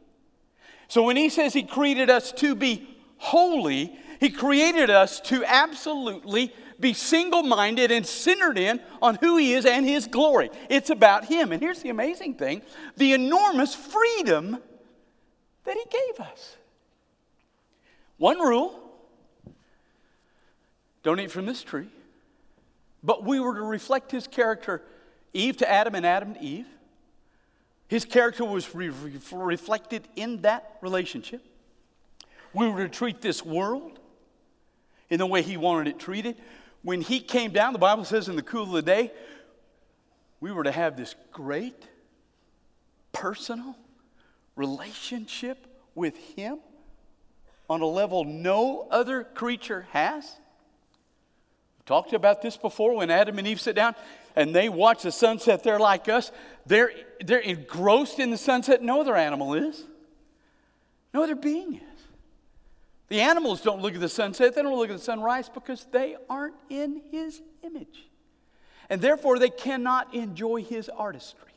So 0.89 1.05
when 1.05 1.17
he 1.17 1.29
says 1.29 1.53
he 1.53 1.62
created 1.62 2.11
us 2.11 2.33
to 2.33 2.57
be 2.57 2.89
holy, 3.19 3.97
he 4.19 4.31
created 4.31 4.91
us 4.91 5.21
to 5.21 5.45
absolutely 5.45 6.53
be 6.81 6.95
single 6.95 7.45
minded 7.45 7.93
and 7.93 8.05
centered 8.05 8.59
in 8.59 8.81
on 9.00 9.19
who 9.21 9.37
He 9.37 9.53
is 9.53 9.67
and 9.67 9.87
His 9.87 10.07
glory. 10.07 10.50
It's 10.69 10.91
about 10.91 11.27
Him. 11.27 11.53
And 11.53 11.62
here's 11.62 11.83
the 11.83 11.91
amazing 11.91 12.35
thing 12.35 12.62
the 12.97 13.12
enormous 13.12 13.75
freedom 13.75 14.59
that 15.71 15.77
He 15.77 15.85
gave 15.89 16.27
us. 16.27 16.57
One 18.19 18.41
rule 18.41 18.75
don't 21.03 21.21
eat 21.21 21.31
from 21.31 21.47
this 21.47 21.62
tree. 21.62 21.89
But 23.03 23.25
we 23.25 23.41
were 23.41 23.55
to 23.55 23.62
reflect 23.62 24.11
His 24.11 24.27
character, 24.27 24.83
Eve 25.33 25.57
to 25.59 25.71
Adam 25.71 25.95
and 25.95 26.05
Adam 26.05 26.35
to 26.35 26.41
Eve. 26.41 26.67
His 27.89 28.05
character 28.05 28.45
was 28.45 28.75
re- 28.75 28.93
reflected 29.33 30.07
in 30.17 30.43
that 30.43 30.77
relationship. 30.81 31.43
We 32.53 32.69
were 32.69 32.87
to 32.87 32.89
treat 32.89 33.21
this 33.21 33.45
world 33.45 34.00
in 35.09 35.19
the 35.19 35.27
way 35.27 35.43
He 35.43 35.57
wanted 35.57 35.89
it 35.89 35.99
treated 36.00 36.37
when 36.83 37.03
he 37.03 37.21
came 37.21 37.53
down, 37.53 37.73
the 37.73 37.79
Bible 37.79 38.05
says 38.05 38.29
in 38.29 38.37
the 38.37 38.43
cool 38.43 38.62
of 38.62 38.73
the 38.73 38.83
day, 38.83 39.12
we 40.41 40.50
were 40.50 40.65
to 40.65 40.73
have 40.73 40.97
this 40.97 41.15
great 41.33 41.87
personal 43.12 43.77
relationship 44.57 45.66
with 45.95 46.16
him 46.16 46.59
on 47.69 47.80
a 47.80 47.87
level 47.87 48.25
no 48.25 48.87
other 48.90 49.25
creature 49.25 49.87
has. 49.92 50.25
We 51.78 51.85
talked 51.87 52.12
about 52.12 52.42
this 52.42 52.57
before 52.57 52.97
when 52.97 53.11
Adam 53.11 53.38
and 53.38 53.47
Eve 53.47 53.61
sit 53.61 53.76
down 53.76 53.95
and 54.37 54.54
they 54.54 54.69
watch 54.69 55.02
the 55.02 55.12
sunset. 55.12 55.62
They're 55.62 55.78
like 55.78 56.09
us. 56.09 56.33
They're, 56.66 56.92
they're 57.25 57.38
engrossed 57.38 58.19
in 58.19 58.30
the 58.30 58.37
sunset. 58.37 58.83
No 58.83 59.00
other 59.00 59.16
animal 59.16 59.54
is. 59.54 59.85
No 61.14 61.23
other 61.23 61.35
being 61.35 61.75
is. 61.75 61.83
The 63.09 63.21
animals 63.21 63.61
don't 63.61 63.83
look 63.83 63.95
at 63.95 64.00
the 64.00 64.09
sunset, 64.09 64.54
they 64.54 64.62
don't 64.62 64.76
look 64.76 64.88
at 64.88 64.97
the 64.97 65.02
sunrise 65.02 65.49
because 65.49 65.85
they 65.90 66.16
aren't 66.28 66.54
in 66.69 67.02
his 67.11 67.42
image. 67.64 68.09
And 68.88 69.00
therefore, 69.00 69.38
they 69.38 69.50
cannot 69.50 70.14
enjoy 70.14 70.62
his 70.62 70.88
artistry. 70.88 71.52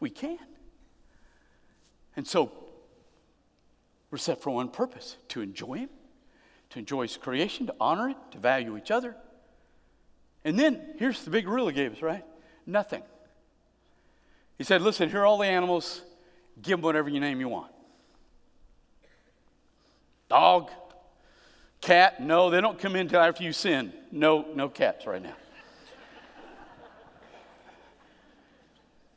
We 0.00 0.10
can. 0.10 0.38
And 2.16 2.26
so, 2.26 2.50
we're 4.10 4.18
set 4.18 4.42
for 4.42 4.50
one 4.50 4.68
purpose 4.68 5.16
to 5.28 5.42
enjoy 5.42 5.74
him, 5.74 5.90
to 6.70 6.78
enjoy 6.78 7.02
his 7.02 7.16
creation, 7.16 7.66
to 7.66 7.74
honor 7.78 8.08
it, 8.10 8.16
to 8.32 8.38
value 8.38 8.76
each 8.76 8.90
other. 8.90 9.14
And 10.44 10.58
then, 10.58 10.80
here's 10.98 11.24
the 11.24 11.30
big 11.30 11.46
rule 11.46 11.68
he 11.68 11.74
gave 11.74 11.92
us, 11.92 12.02
right? 12.02 12.24
Nothing. 12.66 13.02
He 14.58 14.64
said, 14.64 14.80
listen, 14.80 15.10
here 15.10 15.20
are 15.20 15.26
all 15.26 15.38
the 15.38 15.46
animals, 15.46 16.00
give 16.62 16.78
them 16.78 16.82
whatever 16.82 17.08
you 17.10 17.20
name 17.20 17.40
you 17.40 17.48
want. 17.48 17.72
Dog, 20.28 20.70
cat, 21.80 22.22
no, 22.22 22.48
they 22.48 22.60
don't 22.60 22.78
come 22.78 22.96
in 22.96 23.02
until 23.02 23.20
after 23.20 23.44
you 23.44 23.52
sin. 23.52 23.92
No, 24.10 24.46
no 24.54 24.68
cats 24.68 25.06
right 25.06 25.22
now. 25.22 25.36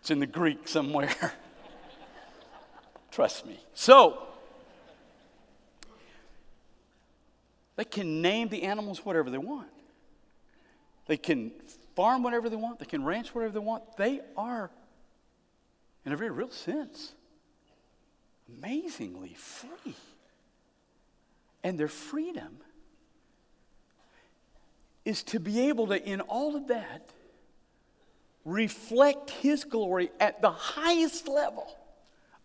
It's 0.01 0.11
in 0.11 0.19
the 0.19 0.27
Greek 0.27 0.67
somewhere. 0.67 1.13
Trust 3.11 3.45
me. 3.45 3.59
So, 3.73 4.23
they 7.75 7.85
can 7.85 8.21
name 8.21 8.49
the 8.49 8.63
animals 8.63 9.03
whatever 9.05 9.29
they 9.29 9.37
want. 9.37 9.69
They 11.07 11.17
can 11.17 11.51
farm 11.95 12.23
whatever 12.23 12.49
they 12.49 12.55
want. 12.55 12.79
They 12.79 12.85
can 12.85 13.03
ranch 13.03 13.33
whatever 13.33 13.53
they 13.53 13.59
want. 13.59 13.97
They 13.97 14.21
are, 14.37 14.69
in 16.05 16.11
a 16.11 16.17
very 16.17 16.29
real 16.29 16.51
sense, 16.51 17.13
amazingly 18.47 19.33
free 19.33 19.95
and 21.63 21.79
their 21.79 21.87
freedom 21.87 22.57
is 25.05 25.23
to 25.23 25.39
be 25.39 25.67
able 25.69 25.87
to, 25.87 26.01
in 26.03 26.21
all 26.21 26.55
of 26.55 26.67
that, 26.67 27.09
reflect 28.45 29.29
His 29.29 29.63
glory 29.63 30.11
at 30.19 30.41
the 30.41 30.51
highest 30.51 31.27
level 31.27 31.75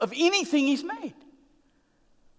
of 0.00 0.12
anything 0.14 0.66
He's 0.66 0.84
made. 0.84 1.14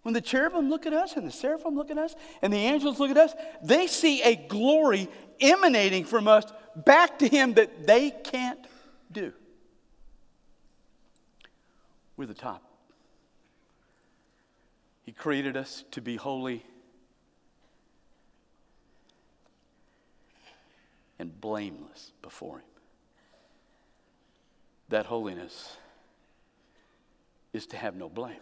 When 0.03 0.13
the 0.13 0.21
cherubim 0.21 0.69
look 0.69 0.85
at 0.85 0.93
us 0.93 1.17
and 1.17 1.25
the 1.25 1.31
seraphim 1.31 1.75
look 1.75 1.89
at 1.89 1.97
us 1.97 2.15
and 2.43 2.53
the 2.53 2.57
angels 2.57 3.00
look 3.00 3.09
at 3.09 3.17
us, 3.17 3.33
they 3.63 3.88
see 3.88 4.21
a 4.21 4.35
glory 4.35 5.09
emanating 5.41 6.05
from 6.05 6.27
us 6.27 6.45
back 6.75 7.17
to 7.19 7.27
Him 7.27 7.55
that 7.55 7.88
they 7.88 8.12
can't 8.12 8.59
do. 9.12 9.33
We're 12.17 12.27
the 12.27 12.35
top. 12.35 12.62
He 15.03 15.12
created 15.12 15.57
us 15.57 15.83
to 15.91 16.01
be 16.01 16.15
holy 16.17 16.63
and 21.17 21.41
blameless 21.41 22.12
before 22.21 22.57
Him. 22.57 22.65
That 24.89 25.07
holiness 25.07 25.77
is 27.55 27.65
to 27.67 27.77
have 27.77 27.95
no 27.95 28.09
blame. 28.09 28.35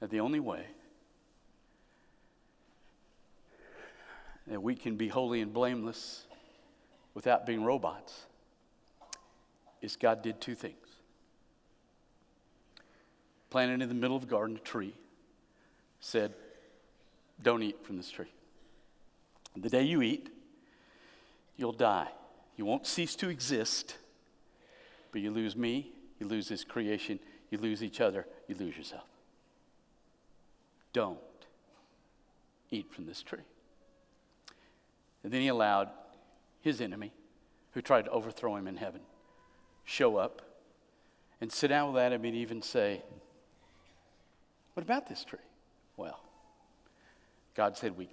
That 0.00 0.10
the 0.10 0.20
only 0.20 0.40
way 0.40 0.66
that 4.46 4.62
we 4.62 4.74
can 4.74 4.96
be 4.96 5.08
holy 5.08 5.40
and 5.40 5.52
blameless 5.52 6.24
without 7.14 7.46
being 7.46 7.64
robots 7.64 8.26
is 9.80 9.96
God 9.96 10.22
did 10.22 10.40
two 10.40 10.54
things 10.54 10.86
planted 13.56 13.80
in 13.80 13.88
the 13.88 13.94
middle 13.94 14.14
of 14.14 14.22
the 14.22 14.28
garden 14.28 14.56
a 14.56 14.58
tree, 14.58 14.92
said, 16.00 16.34
Don't 17.42 17.62
eat 17.62 17.82
from 17.82 17.96
this 17.96 18.10
tree. 18.10 18.30
The 19.56 19.70
day 19.70 19.82
you 19.82 20.02
eat, 20.02 20.28
you'll 21.56 21.72
die. 21.72 22.08
You 22.56 22.66
won't 22.66 22.86
cease 22.86 23.16
to 23.16 23.30
exist, 23.30 23.96
but 25.10 25.22
you 25.22 25.30
lose 25.30 25.56
me, 25.56 25.90
you 26.18 26.26
lose 26.26 26.48
this 26.48 26.64
creation, 26.64 27.18
you 27.50 27.58
lose 27.58 27.82
each 27.82 28.00
other, 28.00 28.26
you 28.48 28.54
lose 28.54 28.76
yourself. 28.76 29.04
Don't 30.92 31.18
eat 32.70 32.92
from 32.92 33.06
this 33.06 33.22
tree. 33.22 33.44
And 35.22 35.32
then 35.32 35.40
he 35.40 35.48
allowed 35.48 35.90
his 36.60 36.80
enemy, 36.80 37.12
who 37.72 37.82
tried 37.82 38.06
to 38.06 38.10
overthrow 38.10 38.56
him 38.56 38.66
in 38.66 38.76
heaven, 38.76 39.00
show 39.84 40.16
up 40.16 40.42
and 41.40 41.52
sit 41.52 41.68
down 41.68 41.92
with 41.92 42.02
Adam 42.02 42.24
and 42.24 42.34
even 42.34 42.62
say, 42.62 43.02
what 44.74 44.82
about 44.82 45.08
this 45.08 45.24
tree? 45.24 45.38
Well, 45.96 46.20
God 47.54 47.76
said 47.76 47.96
we 47.96 48.08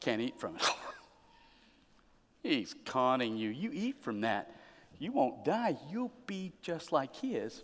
can't 0.00 0.20
eat 0.20 0.38
from 0.38 0.56
it. 0.56 0.62
He's 2.42 2.74
conning 2.84 3.36
you. 3.36 3.50
You 3.50 3.70
eat 3.72 4.02
from 4.02 4.22
that, 4.22 4.54
you 4.98 5.12
won't 5.12 5.44
die. 5.44 5.76
You'll 5.90 6.12
be 6.26 6.52
just 6.62 6.92
like 6.92 7.14
He 7.14 7.34
is. 7.34 7.62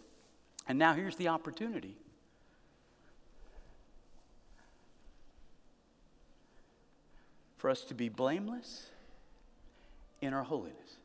And 0.68 0.78
now 0.78 0.94
here's 0.94 1.16
the 1.16 1.28
opportunity. 1.28 1.96
For 7.58 7.70
us 7.70 7.82
to 7.84 7.94
be 7.94 8.08
blameless 8.08 8.88
in 10.20 10.34
our 10.34 10.42
holiness. 10.42 10.98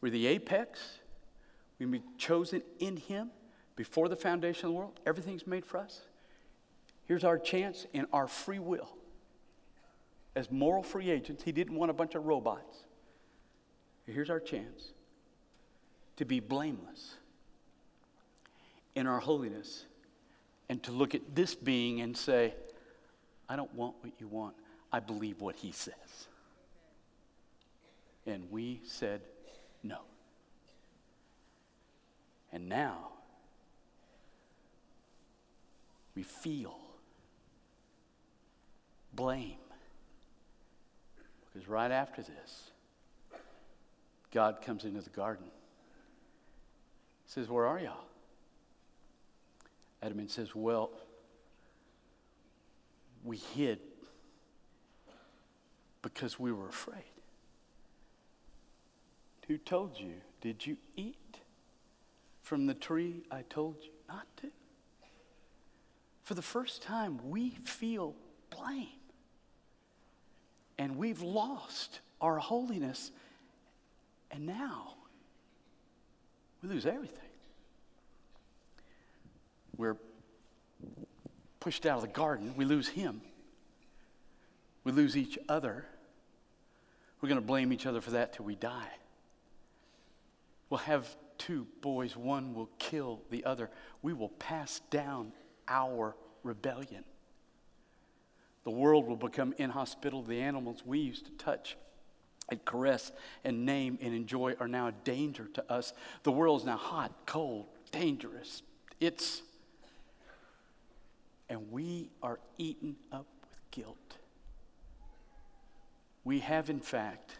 We're 0.00 0.10
the 0.10 0.26
apex. 0.26 0.98
We 1.78 1.86
be 1.86 2.02
chosen 2.18 2.62
in 2.78 2.96
Him 2.96 3.30
before 3.76 4.08
the 4.08 4.16
foundation 4.16 4.66
of 4.66 4.72
the 4.72 4.78
world, 4.78 5.00
everything's 5.06 5.46
made 5.46 5.64
for 5.64 5.76
us. 5.76 6.00
Here's 7.04 7.24
our 7.24 7.38
chance 7.38 7.86
in 7.92 8.06
our 8.12 8.26
free 8.26 8.58
will. 8.58 8.88
As 10.34 10.50
moral 10.50 10.82
free 10.82 11.10
agents, 11.10 11.42
he 11.42 11.52
didn't 11.52 11.76
want 11.76 11.90
a 11.90 11.94
bunch 11.94 12.14
of 12.14 12.26
robots. 12.26 12.85
Here's 14.06 14.30
our 14.30 14.40
chance 14.40 14.92
to 16.16 16.24
be 16.24 16.40
blameless 16.40 17.14
in 18.94 19.06
our 19.06 19.18
holiness 19.18 19.84
and 20.68 20.82
to 20.84 20.92
look 20.92 21.14
at 21.14 21.34
this 21.34 21.54
being 21.54 22.00
and 22.00 22.16
say, 22.16 22.54
I 23.48 23.56
don't 23.56 23.72
want 23.74 23.96
what 24.00 24.12
you 24.18 24.28
want. 24.28 24.54
I 24.92 25.00
believe 25.00 25.40
what 25.40 25.56
he 25.56 25.72
says. 25.72 26.28
And 28.26 28.50
we 28.50 28.80
said 28.84 29.20
no. 29.82 29.98
And 32.52 32.68
now, 32.68 33.08
we 36.14 36.22
feel 36.22 36.78
blame. 39.12 39.58
Because 41.52 41.68
right 41.68 41.90
after 41.90 42.22
this, 42.22 42.70
God 44.32 44.62
comes 44.62 44.84
into 44.84 45.00
the 45.00 45.10
garden 45.10 45.46
says, 47.26 47.48
Where 47.48 47.66
are 47.66 47.78
y'all? 47.78 48.04
Adam 50.02 50.18
and 50.18 50.30
says, 50.30 50.54
Well, 50.54 50.90
we 53.24 53.36
hid 53.36 53.80
because 56.02 56.38
we 56.38 56.52
were 56.52 56.68
afraid. 56.68 57.02
Who 59.48 59.58
told 59.58 59.98
you? 59.98 60.14
Did 60.40 60.64
you 60.66 60.76
eat 60.96 61.38
from 62.42 62.66
the 62.66 62.74
tree 62.74 63.24
I 63.30 63.42
told 63.48 63.76
you 63.82 63.90
not 64.08 64.26
to? 64.38 64.48
For 66.22 66.34
the 66.34 66.42
first 66.42 66.82
time, 66.82 67.20
we 67.24 67.50
feel 67.64 68.14
blame. 68.50 68.88
And 70.78 70.96
we've 70.96 71.22
lost 71.22 72.00
our 72.20 72.38
holiness. 72.38 73.12
And 74.30 74.46
now 74.46 74.94
we 76.62 76.68
lose 76.68 76.86
everything. 76.86 77.18
We're 79.76 79.96
pushed 81.60 81.86
out 81.86 81.96
of 81.96 82.02
the 82.02 82.08
garden, 82.08 82.54
we 82.56 82.64
lose 82.64 82.88
Him. 82.88 83.20
We 84.84 84.92
lose 84.92 85.16
each 85.16 85.36
other. 85.48 85.84
We're 87.20 87.28
going 87.28 87.40
to 87.40 87.46
blame 87.46 87.72
each 87.72 87.86
other 87.86 88.00
for 88.00 88.12
that 88.12 88.34
till 88.34 88.44
we 88.44 88.54
die. 88.54 88.92
We'll 90.70 90.78
have 90.78 91.08
two 91.38 91.66
boys, 91.80 92.16
one 92.16 92.54
will 92.54 92.70
kill 92.78 93.20
the 93.30 93.44
other. 93.44 93.70
We 94.02 94.12
will 94.12 94.28
pass 94.28 94.80
down 94.90 95.32
our 95.66 96.14
rebellion. 96.42 97.04
The 98.64 98.70
world 98.70 99.06
will 99.06 99.16
become 99.16 99.54
inhospitable. 99.58 100.22
The 100.22 100.40
animals 100.40 100.82
we 100.84 100.98
used 100.98 101.26
to 101.26 101.32
touch 101.32 101.76
and 102.48 102.64
caress 102.64 103.12
and 103.44 103.66
name 103.66 103.98
and 104.00 104.14
enjoy 104.14 104.54
are 104.60 104.68
now 104.68 104.88
a 104.88 104.92
danger 104.92 105.48
to 105.54 105.72
us. 105.72 105.92
The 106.22 106.32
world 106.32 106.60
is 106.60 106.66
now 106.66 106.76
hot, 106.76 107.12
cold, 107.26 107.66
dangerous. 107.90 108.62
It's, 109.00 109.42
and 111.48 111.70
we 111.70 112.10
are 112.22 112.38
eaten 112.58 112.96
up 113.12 113.26
with 113.42 113.58
guilt. 113.70 114.16
We 116.24 116.40
have, 116.40 116.70
in 116.70 116.80
fact, 116.80 117.32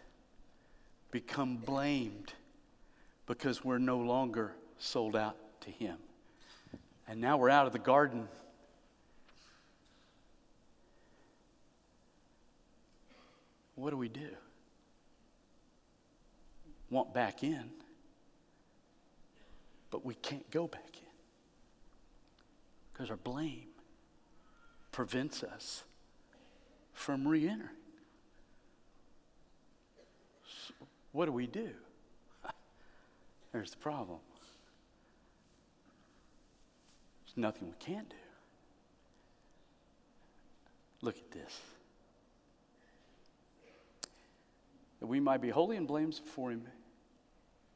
become 1.11 1.57
blamed 1.57 2.33
because 3.25 3.63
we're 3.63 3.79
no 3.79 3.97
longer 3.97 4.53
sold 4.77 5.15
out 5.15 5.37
to 5.61 5.71
Him. 5.71 5.97
And 7.07 7.21
now 7.21 7.37
we're 7.37 7.49
out 7.49 7.67
of 7.67 7.73
the 7.73 7.79
garden. 7.79 8.27
What 13.75 13.91
do 13.91 13.97
we 13.97 14.09
do? 14.09 14.29
Want 16.89 17.13
back 17.13 17.43
in, 17.43 17.69
but 19.91 20.05
we 20.05 20.15
can't 20.15 20.49
go 20.51 20.67
back 20.67 20.95
in 20.95 21.07
because 22.91 23.09
our 23.09 23.17
blame 23.17 23.67
prevents 24.91 25.43
us 25.43 25.83
from 26.93 27.27
re 27.27 27.47
entering. 27.47 27.69
So 30.67 30.73
what 31.11 31.25
do 31.25 31.31
we 31.31 31.45
do? 31.45 31.69
There's 33.51 33.71
the 33.71 33.77
problem. 33.77 34.19
There's 37.25 37.37
nothing 37.37 37.67
we 37.67 37.75
can't 37.79 38.09
do. 38.09 38.15
Look 41.01 41.17
at 41.17 41.31
this. 41.31 41.61
That 44.99 45.07
we 45.07 45.19
might 45.19 45.41
be 45.41 45.49
holy 45.49 45.77
and 45.77 45.87
blameless 45.87 46.19
before 46.19 46.51
Him. 46.51 46.67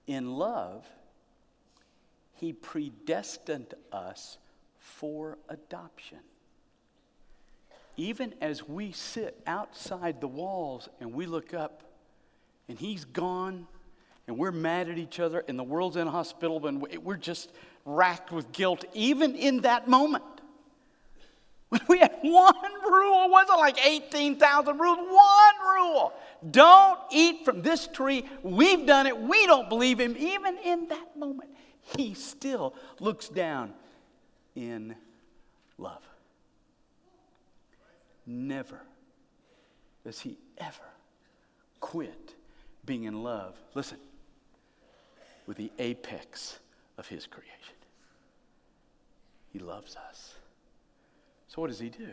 In 0.08 0.32
love, 0.34 0.86
He 2.34 2.54
predestined 2.54 3.74
us 3.92 4.38
for 4.80 5.38
adoption. 5.48 6.20
Even 7.98 8.34
as 8.42 8.68
we 8.68 8.92
sit 8.92 9.40
outside 9.46 10.22
the 10.22 10.28
walls 10.28 10.90
and 11.00 11.14
we 11.14 11.26
look 11.26 11.54
up 11.54 11.84
and 12.68 12.80
He's 12.80 13.06
gone 13.06 13.68
and 14.28 14.38
we're 14.38 14.52
mad 14.52 14.90
at 14.90 14.98
each 14.98 15.20
other 15.20 15.44
and 15.48 15.60
the 15.60 15.64
world's 15.64 15.98
inhospitable 15.98 16.68
and 16.68 16.82
we're 17.04 17.18
just 17.18 17.52
racked 17.86 18.32
with 18.32 18.52
guilt, 18.52 18.86
even 18.94 19.36
in 19.36 19.62
that 19.62 19.88
moment. 19.88 20.24
We 21.88 22.00
had 22.00 22.18
one 22.22 22.54
rule, 22.86 23.26
it 23.26 23.32
wasn't 23.32 23.60
like 23.60 23.86
18,000 23.86 24.78
rules, 24.78 24.98
one 24.98 25.76
rule. 25.76 26.14
Don't 26.50 27.00
eat 27.12 27.46
from 27.46 27.62
this 27.62 27.88
tree. 27.88 28.26
We've 28.44 28.86
done 28.86 29.08
it. 29.08 29.18
We 29.18 29.46
don't 29.46 29.70
believe 29.70 30.00
him. 30.00 30.16
Even 30.18 30.58
in 30.58 30.88
that 30.90 31.18
moment, 31.18 31.50
he 31.82 32.14
still 32.14 32.76
looks 33.00 33.30
down 33.30 33.74
in 34.56 34.96
love. 35.78 36.02
Never 38.26 38.82
does 40.04 40.20
he 40.20 40.38
ever 40.58 40.90
quit 41.80 42.36
being 42.86 43.04
in 43.04 43.24
love. 43.24 43.56
Listen, 43.76 43.98
with 45.46 45.58
the 45.58 45.72
apex 45.80 46.60
of 46.98 47.08
his 47.08 47.28
creation. 47.28 47.76
He 49.54 49.60
loves 49.60 49.96
us. 49.96 50.36
So, 51.54 51.62
what 51.62 51.70
does 51.70 51.80
he 51.80 51.90
do? 51.90 52.08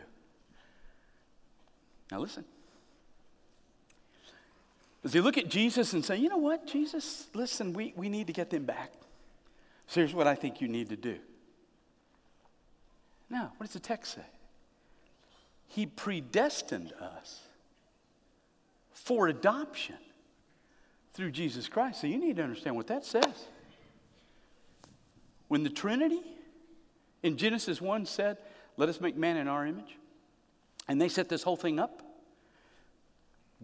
Now, 2.11 2.19
listen. 2.19 2.43
Does 5.01 5.13
he 5.13 5.21
look 5.21 5.37
at 5.37 5.47
Jesus 5.47 5.93
and 5.93 6.03
say, 6.03 6.17
you 6.17 6.27
know 6.27 6.37
what, 6.37 6.67
Jesus, 6.67 7.27
listen, 7.33 7.71
we, 7.71 7.93
we 7.95 8.09
need 8.09 8.27
to 8.27 8.33
get 8.33 8.49
them 8.49 8.65
back. 8.65 8.91
So, 9.87 10.01
here's 10.01 10.13
what 10.13 10.27
I 10.27 10.35
think 10.35 10.59
you 10.59 10.67
need 10.67 10.89
to 10.89 10.97
do. 10.97 11.19
Now, 13.29 13.53
what 13.55 13.67
does 13.67 13.73
the 13.73 13.79
text 13.79 14.15
say? 14.15 14.25
He 15.67 15.85
predestined 15.85 16.91
us 16.99 17.39
for 18.91 19.29
adoption 19.29 19.95
through 21.13 21.31
Jesus 21.31 21.69
Christ. 21.69 22.01
So 22.01 22.07
you 22.07 22.17
need 22.17 22.35
to 22.35 22.43
understand 22.43 22.75
what 22.75 22.87
that 22.87 23.05
says. 23.05 23.45
When 25.47 25.63
the 25.63 25.69
Trinity 25.69 26.23
in 27.23 27.37
Genesis 27.37 27.79
1 27.79 28.05
said, 28.05 28.37
Let 28.79 28.87
us 28.87 29.01
make 29.01 29.17
man 29.17 29.35
in 29.35 29.49
our 29.49 29.67
image, 29.67 29.97
and 30.87 31.01
they 31.01 31.09
set 31.09 31.27
this 31.27 31.43
whole 31.43 31.57
thing 31.57 31.79
up, 31.79 32.01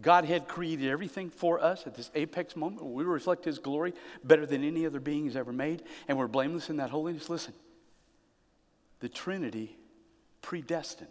God 0.02 0.26
had 0.26 0.46
created 0.46 0.90
everything 0.90 1.30
for 1.30 1.58
us 1.58 1.86
at 1.86 1.94
this 1.94 2.10
apex 2.14 2.54
moment 2.54 2.84
we 2.84 3.02
reflect 3.02 3.46
His 3.46 3.58
glory 3.58 3.94
better 4.22 4.44
than 4.44 4.62
any 4.62 4.84
other 4.84 5.00
being 5.00 5.24
He's 5.24 5.34
ever 5.34 5.54
made, 5.54 5.84
and 6.06 6.18
we're 6.18 6.28
blameless 6.28 6.68
in 6.68 6.76
that 6.76 6.90
holiness. 6.90 7.30
Listen, 7.30 7.54
the 9.00 9.08
Trinity 9.08 9.78
predestined 10.42 11.08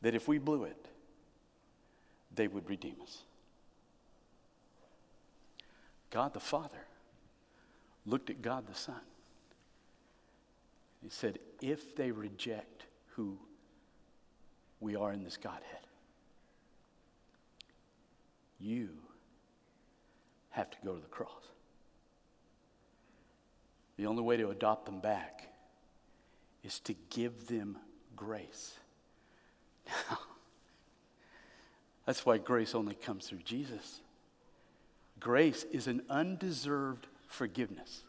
that 0.00 0.14
if 0.14 0.26
we 0.26 0.38
blew 0.38 0.64
it, 0.64 0.86
they 2.34 2.48
would 2.48 2.66
redeem 2.70 2.96
us. 3.02 3.24
God 6.10 6.32
the 6.32 6.40
Father 6.40 6.86
looked 8.06 8.30
at 8.30 8.40
God 8.40 8.66
the 8.66 8.74
Son. 8.74 9.02
He 11.02 11.10
said, 11.10 11.38
if 11.60 11.96
they 11.96 12.10
reject 12.10 12.84
who 13.16 13.38
we 14.80 14.96
are 14.96 15.12
in 15.12 15.22
this 15.22 15.36
Godhead, 15.36 15.62
you 18.60 18.88
have 20.50 20.70
to 20.70 20.76
go 20.84 20.94
to 20.94 21.00
the 21.00 21.08
cross. 21.08 21.30
The 23.96 24.06
only 24.06 24.22
way 24.22 24.36
to 24.36 24.50
adopt 24.50 24.86
them 24.86 25.00
back 25.00 25.48
is 26.62 26.78
to 26.80 26.94
give 27.10 27.48
them 27.48 27.76
grace. 28.16 28.74
Now, 29.86 30.18
that's 32.06 32.24
why 32.24 32.38
grace 32.38 32.74
only 32.74 32.94
comes 32.94 33.26
through 33.26 33.42
Jesus. 33.44 34.00
Grace 35.20 35.64
is 35.72 35.86
an 35.86 36.02
undeserved 36.08 37.06
forgiveness. 37.26 38.02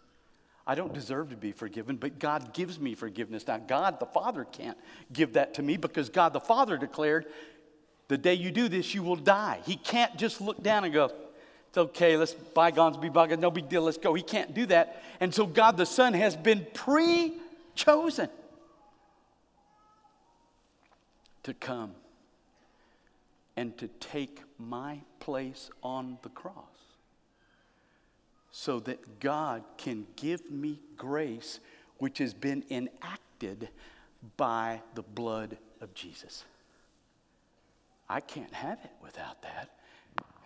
I 0.70 0.76
don't 0.76 0.94
deserve 0.94 1.32
to 1.32 1.36
be 1.36 1.52
forgiven, 1.52 1.96
but 1.96 2.20
God 2.20 2.54
gives 2.54 2.80
me 2.80 2.94
forgiveness. 2.94 3.48
Now, 3.48 3.58
God 3.58 4.00
the 4.00 4.06
Father 4.06 4.46
can't 4.46 4.78
give 5.12 5.34
that 5.34 5.56
to 5.56 5.64
me 5.64 5.78
because 5.78 6.10
God 6.10 6.32
the 6.32 6.40
Father 6.40 6.78
declared, 6.78 7.26
the 8.08 8.20
day 8.20 8.36
you 8.36 8.52
do 8.52 8.68
this, 8.68 8.94
you 8.94 9.02
will 9.02 9.16
die. 9.16 9.62
He 9.66 9.76
can't 9.76 10.16
just 10.16 10.40
look 10.40 10.62
down 10.62 10.84
and 10.84 10.94
go, 10.94 11.06
it's 11.70 11.78
okay, 11.80 12.18
let's 12.18 12.36
bygones 12.36 12.98
be 12.98 13.10
bygones, 13.10 13.42
no 13.42 13.50
big 13.50 13.68
deal, 13.68 13.82
let's 13.82 13.98
go. 13.98 14.14
He 14.14 14.22
can't 14.22 14.54
do 14.54 14.68
that. 14.68 15.02
And 15.20 15.34
so, 15.34 15.48
God 15.48 15.76
the 15.76 15.88
Son 15.88 16.14
has 16.14 16.36
been 16.36 16.68
pre 16.76 17.34
chosen 17.74 18.30
to 21.42 21.56
come 21.56 21.96
and 23.58 23.76
to 23.80 23.88
take 24.00 24.44
my 24.60 25.00
place 25.20 25.72
on 25.82 26.20
the 26.22 26.30
cross 26.30 26.79
so 28.52 28.80
that 28.82 29.20
God 29.20 29.64
can 29.78 30.08
give 30.16 30.50
me 30.50 30.80
grace 30.98 31.60
which 31.98 32.18
has 32.18 32.34
been 32.34 32.64
enacted 32.70 33.70
by 34.38 34.82
the 34.96 35.04
blood 35.04 35.58
of 35.82 35.94
Jesus. 35.94 36.46
I 38.10 38.22
can't 38.22 38.54
have 38.54 38.80
it 38.84 38.92
without 39.02 39.42
that. 39.44 39.70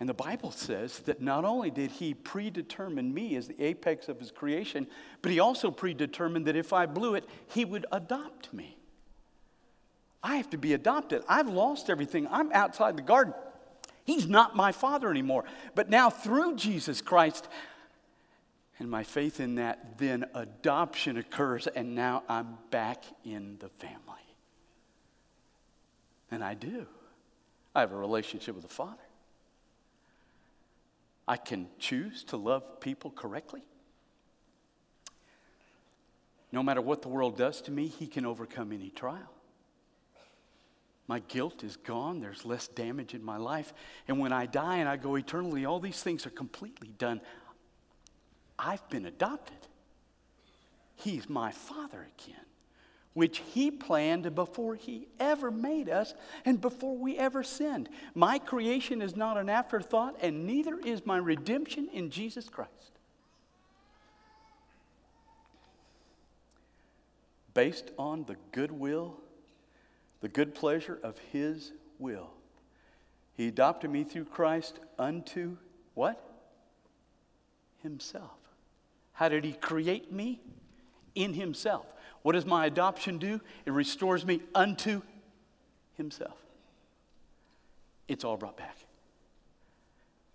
And 0.00 0.08
the 0.08 0.14
Bible 0.14 0.50
says 0.50 0.98
that 1.00 1.22
not 1.22 1.44
only 1.44 1.70
did 1.70 1.90
he 1.90 2.14
predetermine 2.14 3.14
me 3.14 3.36
as 3.36 3.48
the 3.48 3.62
apex 3.62 4.08
of 4.08 4.18
his 4.18 4.30
creation, 4.30 4.86
but 5.22 5.30
he 5.32 5.38
also 5.38 5.70
predetermined 5.70 6.46
that 6.46 6.56
if 6.56 6.72
I 6.72 6.86
blew 6.86 7.14
it, 7.14 7.24
he 7.48 7.64
would 7.64 7.86
adopt 7.92 8.52
me. 8.52 8.76
I 10.22 10.36
have 10.36 10.50
to 10.50 10.58
be 10.58 10.72
adopted. 10.72 11.22
I've 11.28 11.48
lost 11.48 11.88
everything. 11.88 12.26
I'm 12.30 12.50
outside 12.52 12.96
the 12.96 13.02
garden. 13.02 13.34
He's 14.04 14.26
not 14.26 14.56
my 14.56 14.72
father 14.72 15.10
anymore. 15.10 15.44
But 15.74 15.88
now, 15.88 16.10
through 16.10 16.56
Jesus 16.56 17.00
Christ 17.00 17.48
and 18.78 18.90
my 18.90 19.04
faith 19.04 19.40
in 19.40 19.56
that, 19.56 19.98
then 19.98 20.24
adoption 20.34 21.16
occurs, 21.16 21.66
and 21.68 21.94
now 21.94 22.24
I'm 22.28 22.58
back 22.70 23.04
in 23.24 23.56
the 23.60 23.68
family. 23.68 24.00
And 26.30 26.42
I 26.42 26.54
do. 26.54 26.86
I 27.74 27.80
have 27.80 27.92
a 27.92 27.96
relationship 27.96 28.54
with 28.54 28.64
the 28.64 28.74
Father. 28.74 28.96
I 31.26 31.36
can 31.36 31.68
choose 31.78 32.24
to 32.24 32.36
love 32.36 32.80
people 32.80 33.10
correctly. 33.10 33.62
No 36.52 36.62
matter 36.62 36.80
what 36.80 37.02
the 37.02 37.08
world 37.08 37.36
does 37.36 37.60
to 37.62 37.70
me, 37.70 37.86
He 37.86 38.06
can 38.06 38.26
overcome 38.26 38.72
any 38.72 38.90
trial. 38.90 39.30
My 41.06 41.18
guilt 41.20 41.64
is 41.64 41.76
gone. 41.76 42.20
There's 42.20 42.44
less 42.44 42.68
damage 42.68 43.14
in 43.14 43.22
my 43.22 43.36
life. 43.36 43.74
And 44.08 44.18
when 44.18 44.32
I 44.32 44.46
die 44.46 44.78
and 44.78 44.88
I 44.88 44.96
go 44.96 45.16
eternally, 45.16 45.64
all 45.64 45.78
these 45.78 46.02
things 46.02 46.26
are 46.26 46.30
completely 46.30 46.88
done. 46.98 47.20
I've 48.58 48.88
been 48.88 49.06
adopted. 49.06 49.56
He's 50.96 51.28
my 51.28 51.50
father 51.50 52.06
again, 52.18 52.44
which 53.12 53.38
he 53.38 53.70
planned 53.70 54.34
before 54.34 54.74
he 54.74 55.08
ever 55.18 55.50
made 55.50 55.88
us 55.88 56.14
and 56.44 56.60
before 56.60 56.96
we 56.96 57.18
ever 57.18 57.42
sinned. 57.42 57.88
My 58.14 58.38
creation 58.38 59.02
is 59.02 59.16
not 59.16 59.36
an 59.36 59.48
afterthought, 59.48 60.16
and 60.20 60.46
neither 60.46 60.78
is 60.78 61.04
my 61.04 61.18
redemption 61.18 61.88
in 61.92 62.10
Jesus 62.10 62.48
Christ. 62.48 62.70
Based 67.52 67.90
on 67.98 68.24
the 68.24 68.36
goodwill 68.52 69.20
the 70.24 70.28
good 70.30 70.54
pleasure 70.54 70.98
of 71.02 71.18
his 71.32 71.72
will. 71.98 72.30
He 73.36 73.46
adopted 73.46 73.90
me 73.90 74.04
through 74.04 74.24
Christ 74.24 74.80
unto 74.98 75.58
what? 75.92 76.18
Himself. 77.82 78.43
How 79.14 79.28
did 79.28 79.44
he 79.44 79.52
create 79.52 80.12
me? 80.12 80.40
In 81.14 81.34
himself. 81.34 81.86
What 82.22 82.32
does 82.32 82.44
my 82.44 82.66
adoption 82.66 83.18
do? 83.18 83.40
It 83.64 83.70
restores 83.70 84.24
me 84.24 84.40
unto 84.54 85.02
himself. 85.96 86.36
It's 88.08 88.24
all 88.24 88.36
brought 88.36 88.56
back. 88.56 88.76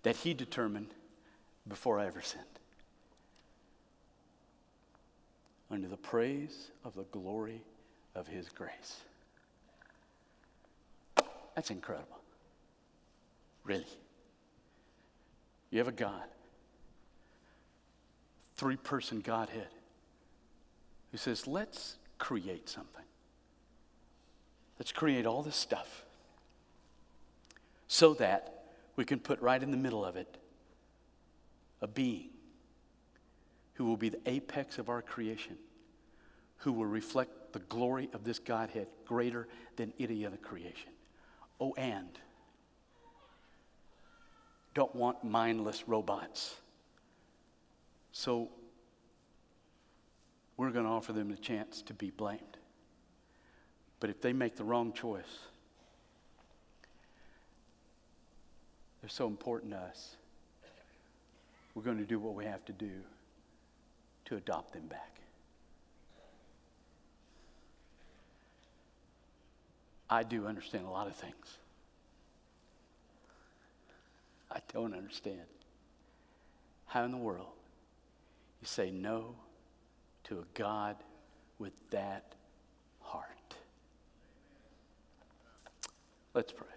That 0.03 0.15
he 0.15 0.33
determined 0.33 0.93
before 1.67 1.99
I 1.99 2.07
ever 2.07 2.21
sinned. 2.21 2.45
Under 5.69 5.87
the 5.87 5.97
praise 5.97 6.71
of 6.83 6.95
the 6.95 7.03
glory 7.03 7.61
of 8.15 8.27
his 8.27 8.49
grace. 8.49 9.01
That's 11.55 11.69
incredible. 11.69 12.17
Really. 13.65 13.85
You 15.71 15.79
have 15.79 15.87
a 15.87 15.91
God, 15.91 16.23
three 18.59 18.75
person 18.75 19.21
Godhead, 19.21 19.69
who 21.11 21.17
says, 21.17 21.47
let's 21.47 21.95
create 22.17 22.67
something. 22.67 23.05
Let's 24.77 24.91
create 24.91 25.25
all 25.25 25.43
this 25.43 25.55
stuff 25.55 26.03
so 27.87 28.13
that 28.15 28.65
we 28.97 29.05
can 29.05 29.19
put 29.19 29.39
right 29.39 29.63
in 29.63 29.71
the 29.71 29.77
middle 29.77 30.03
of 30.03 30.17
it 30.17 30.37
a 31.81 31.87
being 31.87 32.31
who 33.75 33.85
will 33.85 33.95
be 33.95 34.09
the 34.09 34.19
apex 34.25 34.77
of 34.77 34.89
our 34.89 35.01
creation, 35.01 35.55
who 36.57 36.73
will 36.73 36.85
reflect 36.85 37.53
the 37.53 37.59
glory 37.59 38.09
of 38.11 38.25
this 38.25 38.39
Godhead 38.39 38.87
greater 39.05 39.47
than 39.77 39.93
any 40.01 40.25
other 40.25 40.35
creation. 40.35 40.91
Oh, 41.61 41.73
and 41.77 42.09
don't 44.73 44.93
want 44.93 45.23
mindless 45.23 45.87
robots. 45.87 46.55
So 48.19 48.49
we're 50.57 50.71
going 50.71 50.83
to 50.83 50.91
offer 50.91 51.13
them 51.13 51.29
the 51.29 51.37
chance 51.37 51.81
to 51.83 51.93
be 51.93 52.09
blamed. 52.09 52.57
But 54.01 54.09
if 54.09 54.19
they 54.19 54.33
make 54.33 54.57
the 54.57 54.65
wrong 54.65 54.91
choice, 54.91 55.39
they're 58.99 59.09
so 59.09 59.25
important 59.25 59.71
to 59.71 59.77
us. 59.77 60.17
We're 61.73 61.83
going 61.83 61.97
to 61.99 62.03
do 62.03 62.19
what 62.19 62.35
we 62.35 62.43
have 62.43 62.65
to 62.65 62.73
do 62.73 62.91
to 64.25 64.35
adopt 64.35 64.73
them 64.73 64.87
back. 64.87 65.15
I 70.09 70.23
do 70.23 70.45
understand 70.45 70.85
a 70.85 70.89
lot 70.89 71.07
of 71.07 71.15
things. 71.15 71.57
I 74.51 74.59
don't 74.73 74.93
understand 74.93 75.39
how 76.87 77.05
in 77.05 77.11
the 77.11 77.17
world 77.17 77.58
you 78.61 78.67
say 78.67 78.91
no 78.91 79.35
to 80.25 80.39
a 80.39 80.43
God 80.53 80.95
with 81.57 81.73
that 81.91 82.33
heart. 83.01 83.25
Let's 86.33 86.51
pray. 86.51 86.67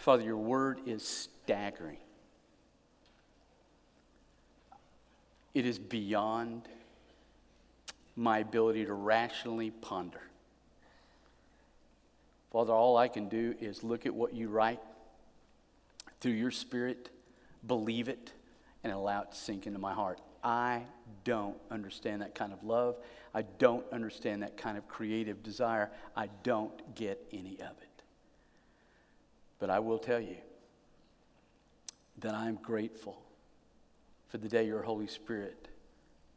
Father, 0.00 0.22
your 0.22 0.38
word 0.38 0.80
is 0.86 1.06
staggering. 1.06 1.98
It 5.52 5.66
is 5.66 5.78
beyond 5.78 6.62
my 8.16 8.38
ability 8.38 8.86
to 8.86 8.94
rationally 8.94 9.70
ponder. 9.70 10.22
Father, 12.52 12.72
all 12.72 12.96
I 12.96 13.08
can 13.08 13.28
do 13.28 13.54
is 13.60 13.84
look 13.84 14.06
at 14.06 14.14
what 14.14 14.34
you 14.34 14.48
write 14.48 14.80
through 16.20 16.32
your 16.32 16.50
spirit, 16.50 17.10
believe 17.66 18.08
it, 18.08 18.32
and 18.82 18.92
allow 18.92 19.22
it 19.22 19.32
to 19.32 19.36
sink 19.36 19.66
into 19.66 19.78
my 19.78 19.92
heart. 19.92 20.20
I 20.42 20.82
don't 21.24 21.58
understand 21.70 22.22
that 22.22 22.34
kind 22.34 22.52
of 22.52 22.64
love. 22.64 22.96
I 23.34 23.42
don't 23.42 23.84
understand 23.92 24.42
that 24.42 24.56
kind 24.56 24.78
of 24.78 24.88
creative 24.88 25.42
desire. 25.42 25.90
I 26.16 26.28
don't 26.42 26.94
get 26.94 27.22
any 27.32 27.60
of 27.60 27.76
it. 27.82 28.02
But 29.58 29.68
I 29.70 29.78
will 29.80 29.98
tell 29.98 30.20
you 30.20 30.36
that 32.18 32.34
I'm 32.34 32.56
grateful 32.56 33.20
for 34.28 34.38
the 34.38 34.48
day 34.48 34.66
your 34.66 34.82
Holy 34.82 35.06
Spirit 35.06 35.68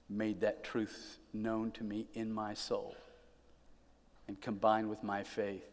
made 0.10 0.42
that 0.42 0.64
truth 0.64 1.18
known 1.34 1.72
to 1.72 1.84
me 1.84 2.08
in 2.14 2.32
my 2.32 2.54
soul. 2.54 2.96
And 4.28 4.40
combined 4.40 4.90
with 4.90 5.04
my 5.04 5.24
faith, 5.24 5.66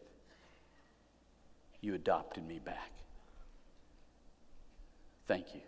you 1.81 1.95
adopted 1.95 2.47
me 2.47 2.59
back. 2.59 2.91
Thank 5.27 5.55
you. 5.55 5.61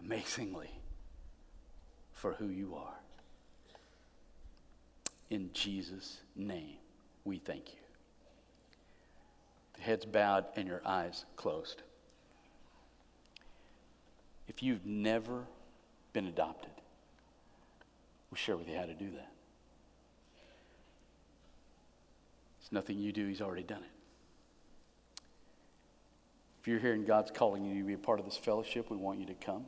Amazingly, 0.00 0.70
for 2.12 2.32
who 2.32 2.48
you 2.48 2.74
are. 2.74 2.94
In 5.30 5.50
Jesus' 5.52 6.20
name, 6.34 6.76
we 7.24 7.38
thank 7.38 7.72
you. 7.72 7.80
The 9.74 9.82
Heads 9.82 10.04
bowed 10.04 10.46
and 10.56 10.66
your 10.66 10.82
eyes 10.84 11.24
closed. 11.36 11.82
If 14.48 14.62
you've 14.62 14.84
never 14.84 15.44
been 16.12 16.26
adopted, 16.26 16.72
We'll 18.32 18.38
share 18.38 18.56
with 18.56 18.66
you 18.66 18.78
how 18.78 18.86
to 18.86 18.94
do 18.94 19.10
that. 19.10 19.30
It's 22.62 22.72
nothing 22.72 22.98
you 22.98 23.12
do, 23.12 23.26
He's 23.26 23.42
already 23.42 23.62
done 23.62 23.82
it. 23.82 23.91
If 26.62 26.68
you're 26.68 26.78
here 26.78 26.92
and 26.92 27.04
God's 27.04 27.32
calling 27.32 27.64
you 27.64 27.80
to 27.80 27.84
be 27.84 27.94
a 27.94 27.98
part 27.98 28.20
of 28.20 28.24
this 28.24 28.36
fellowship, 28.36 28.88
we 28.88 28.96
want 28.96 29.18
you 29.18 29.26
to 29.26 29.34
come. 29.34 29.64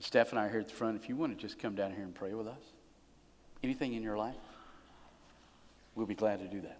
Steph 0.00 0.28
and 0.30 0.38
I 0.38 0.44
are 0.44 0.50
here 0.50 0.60
at 0.60 0.68
the 0.68 0.74
front. 0.74 1.00
If 1.00 1.08
you 1.08 1.16
want 1.16 1.34
to 1.34 1.40
just 1.40 1.58
come 1.58 1.74
down 1.74 1.92
here 1.92 2.02
and 2.02 2.14
pray 2.14 2.34
with 2.34 2.46
us, 2.46 2.60
anything 3.62 3.94
in 3.94 4.02
your 4.02 4.18
life, 4.18 4.36
we'll 5.94 6.04
be 6.04 6.14
glad 6.14 6.40
to 6.40 6.46
do 6.46 6.60
that. 6.60 6.78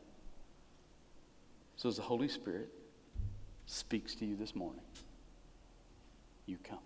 So, 1.77 1.89
as 1.89 1.97
the 1.97 2.03
Holy 2.03 2.29
Spirit 2.29 2.69
speaks 3.65 4.15
to 4.17 4.27
you 4.27 4.37
this 4.37 4.55
morning, 4.55 4.83
you 6.45 6.59
come. 6.63 6.79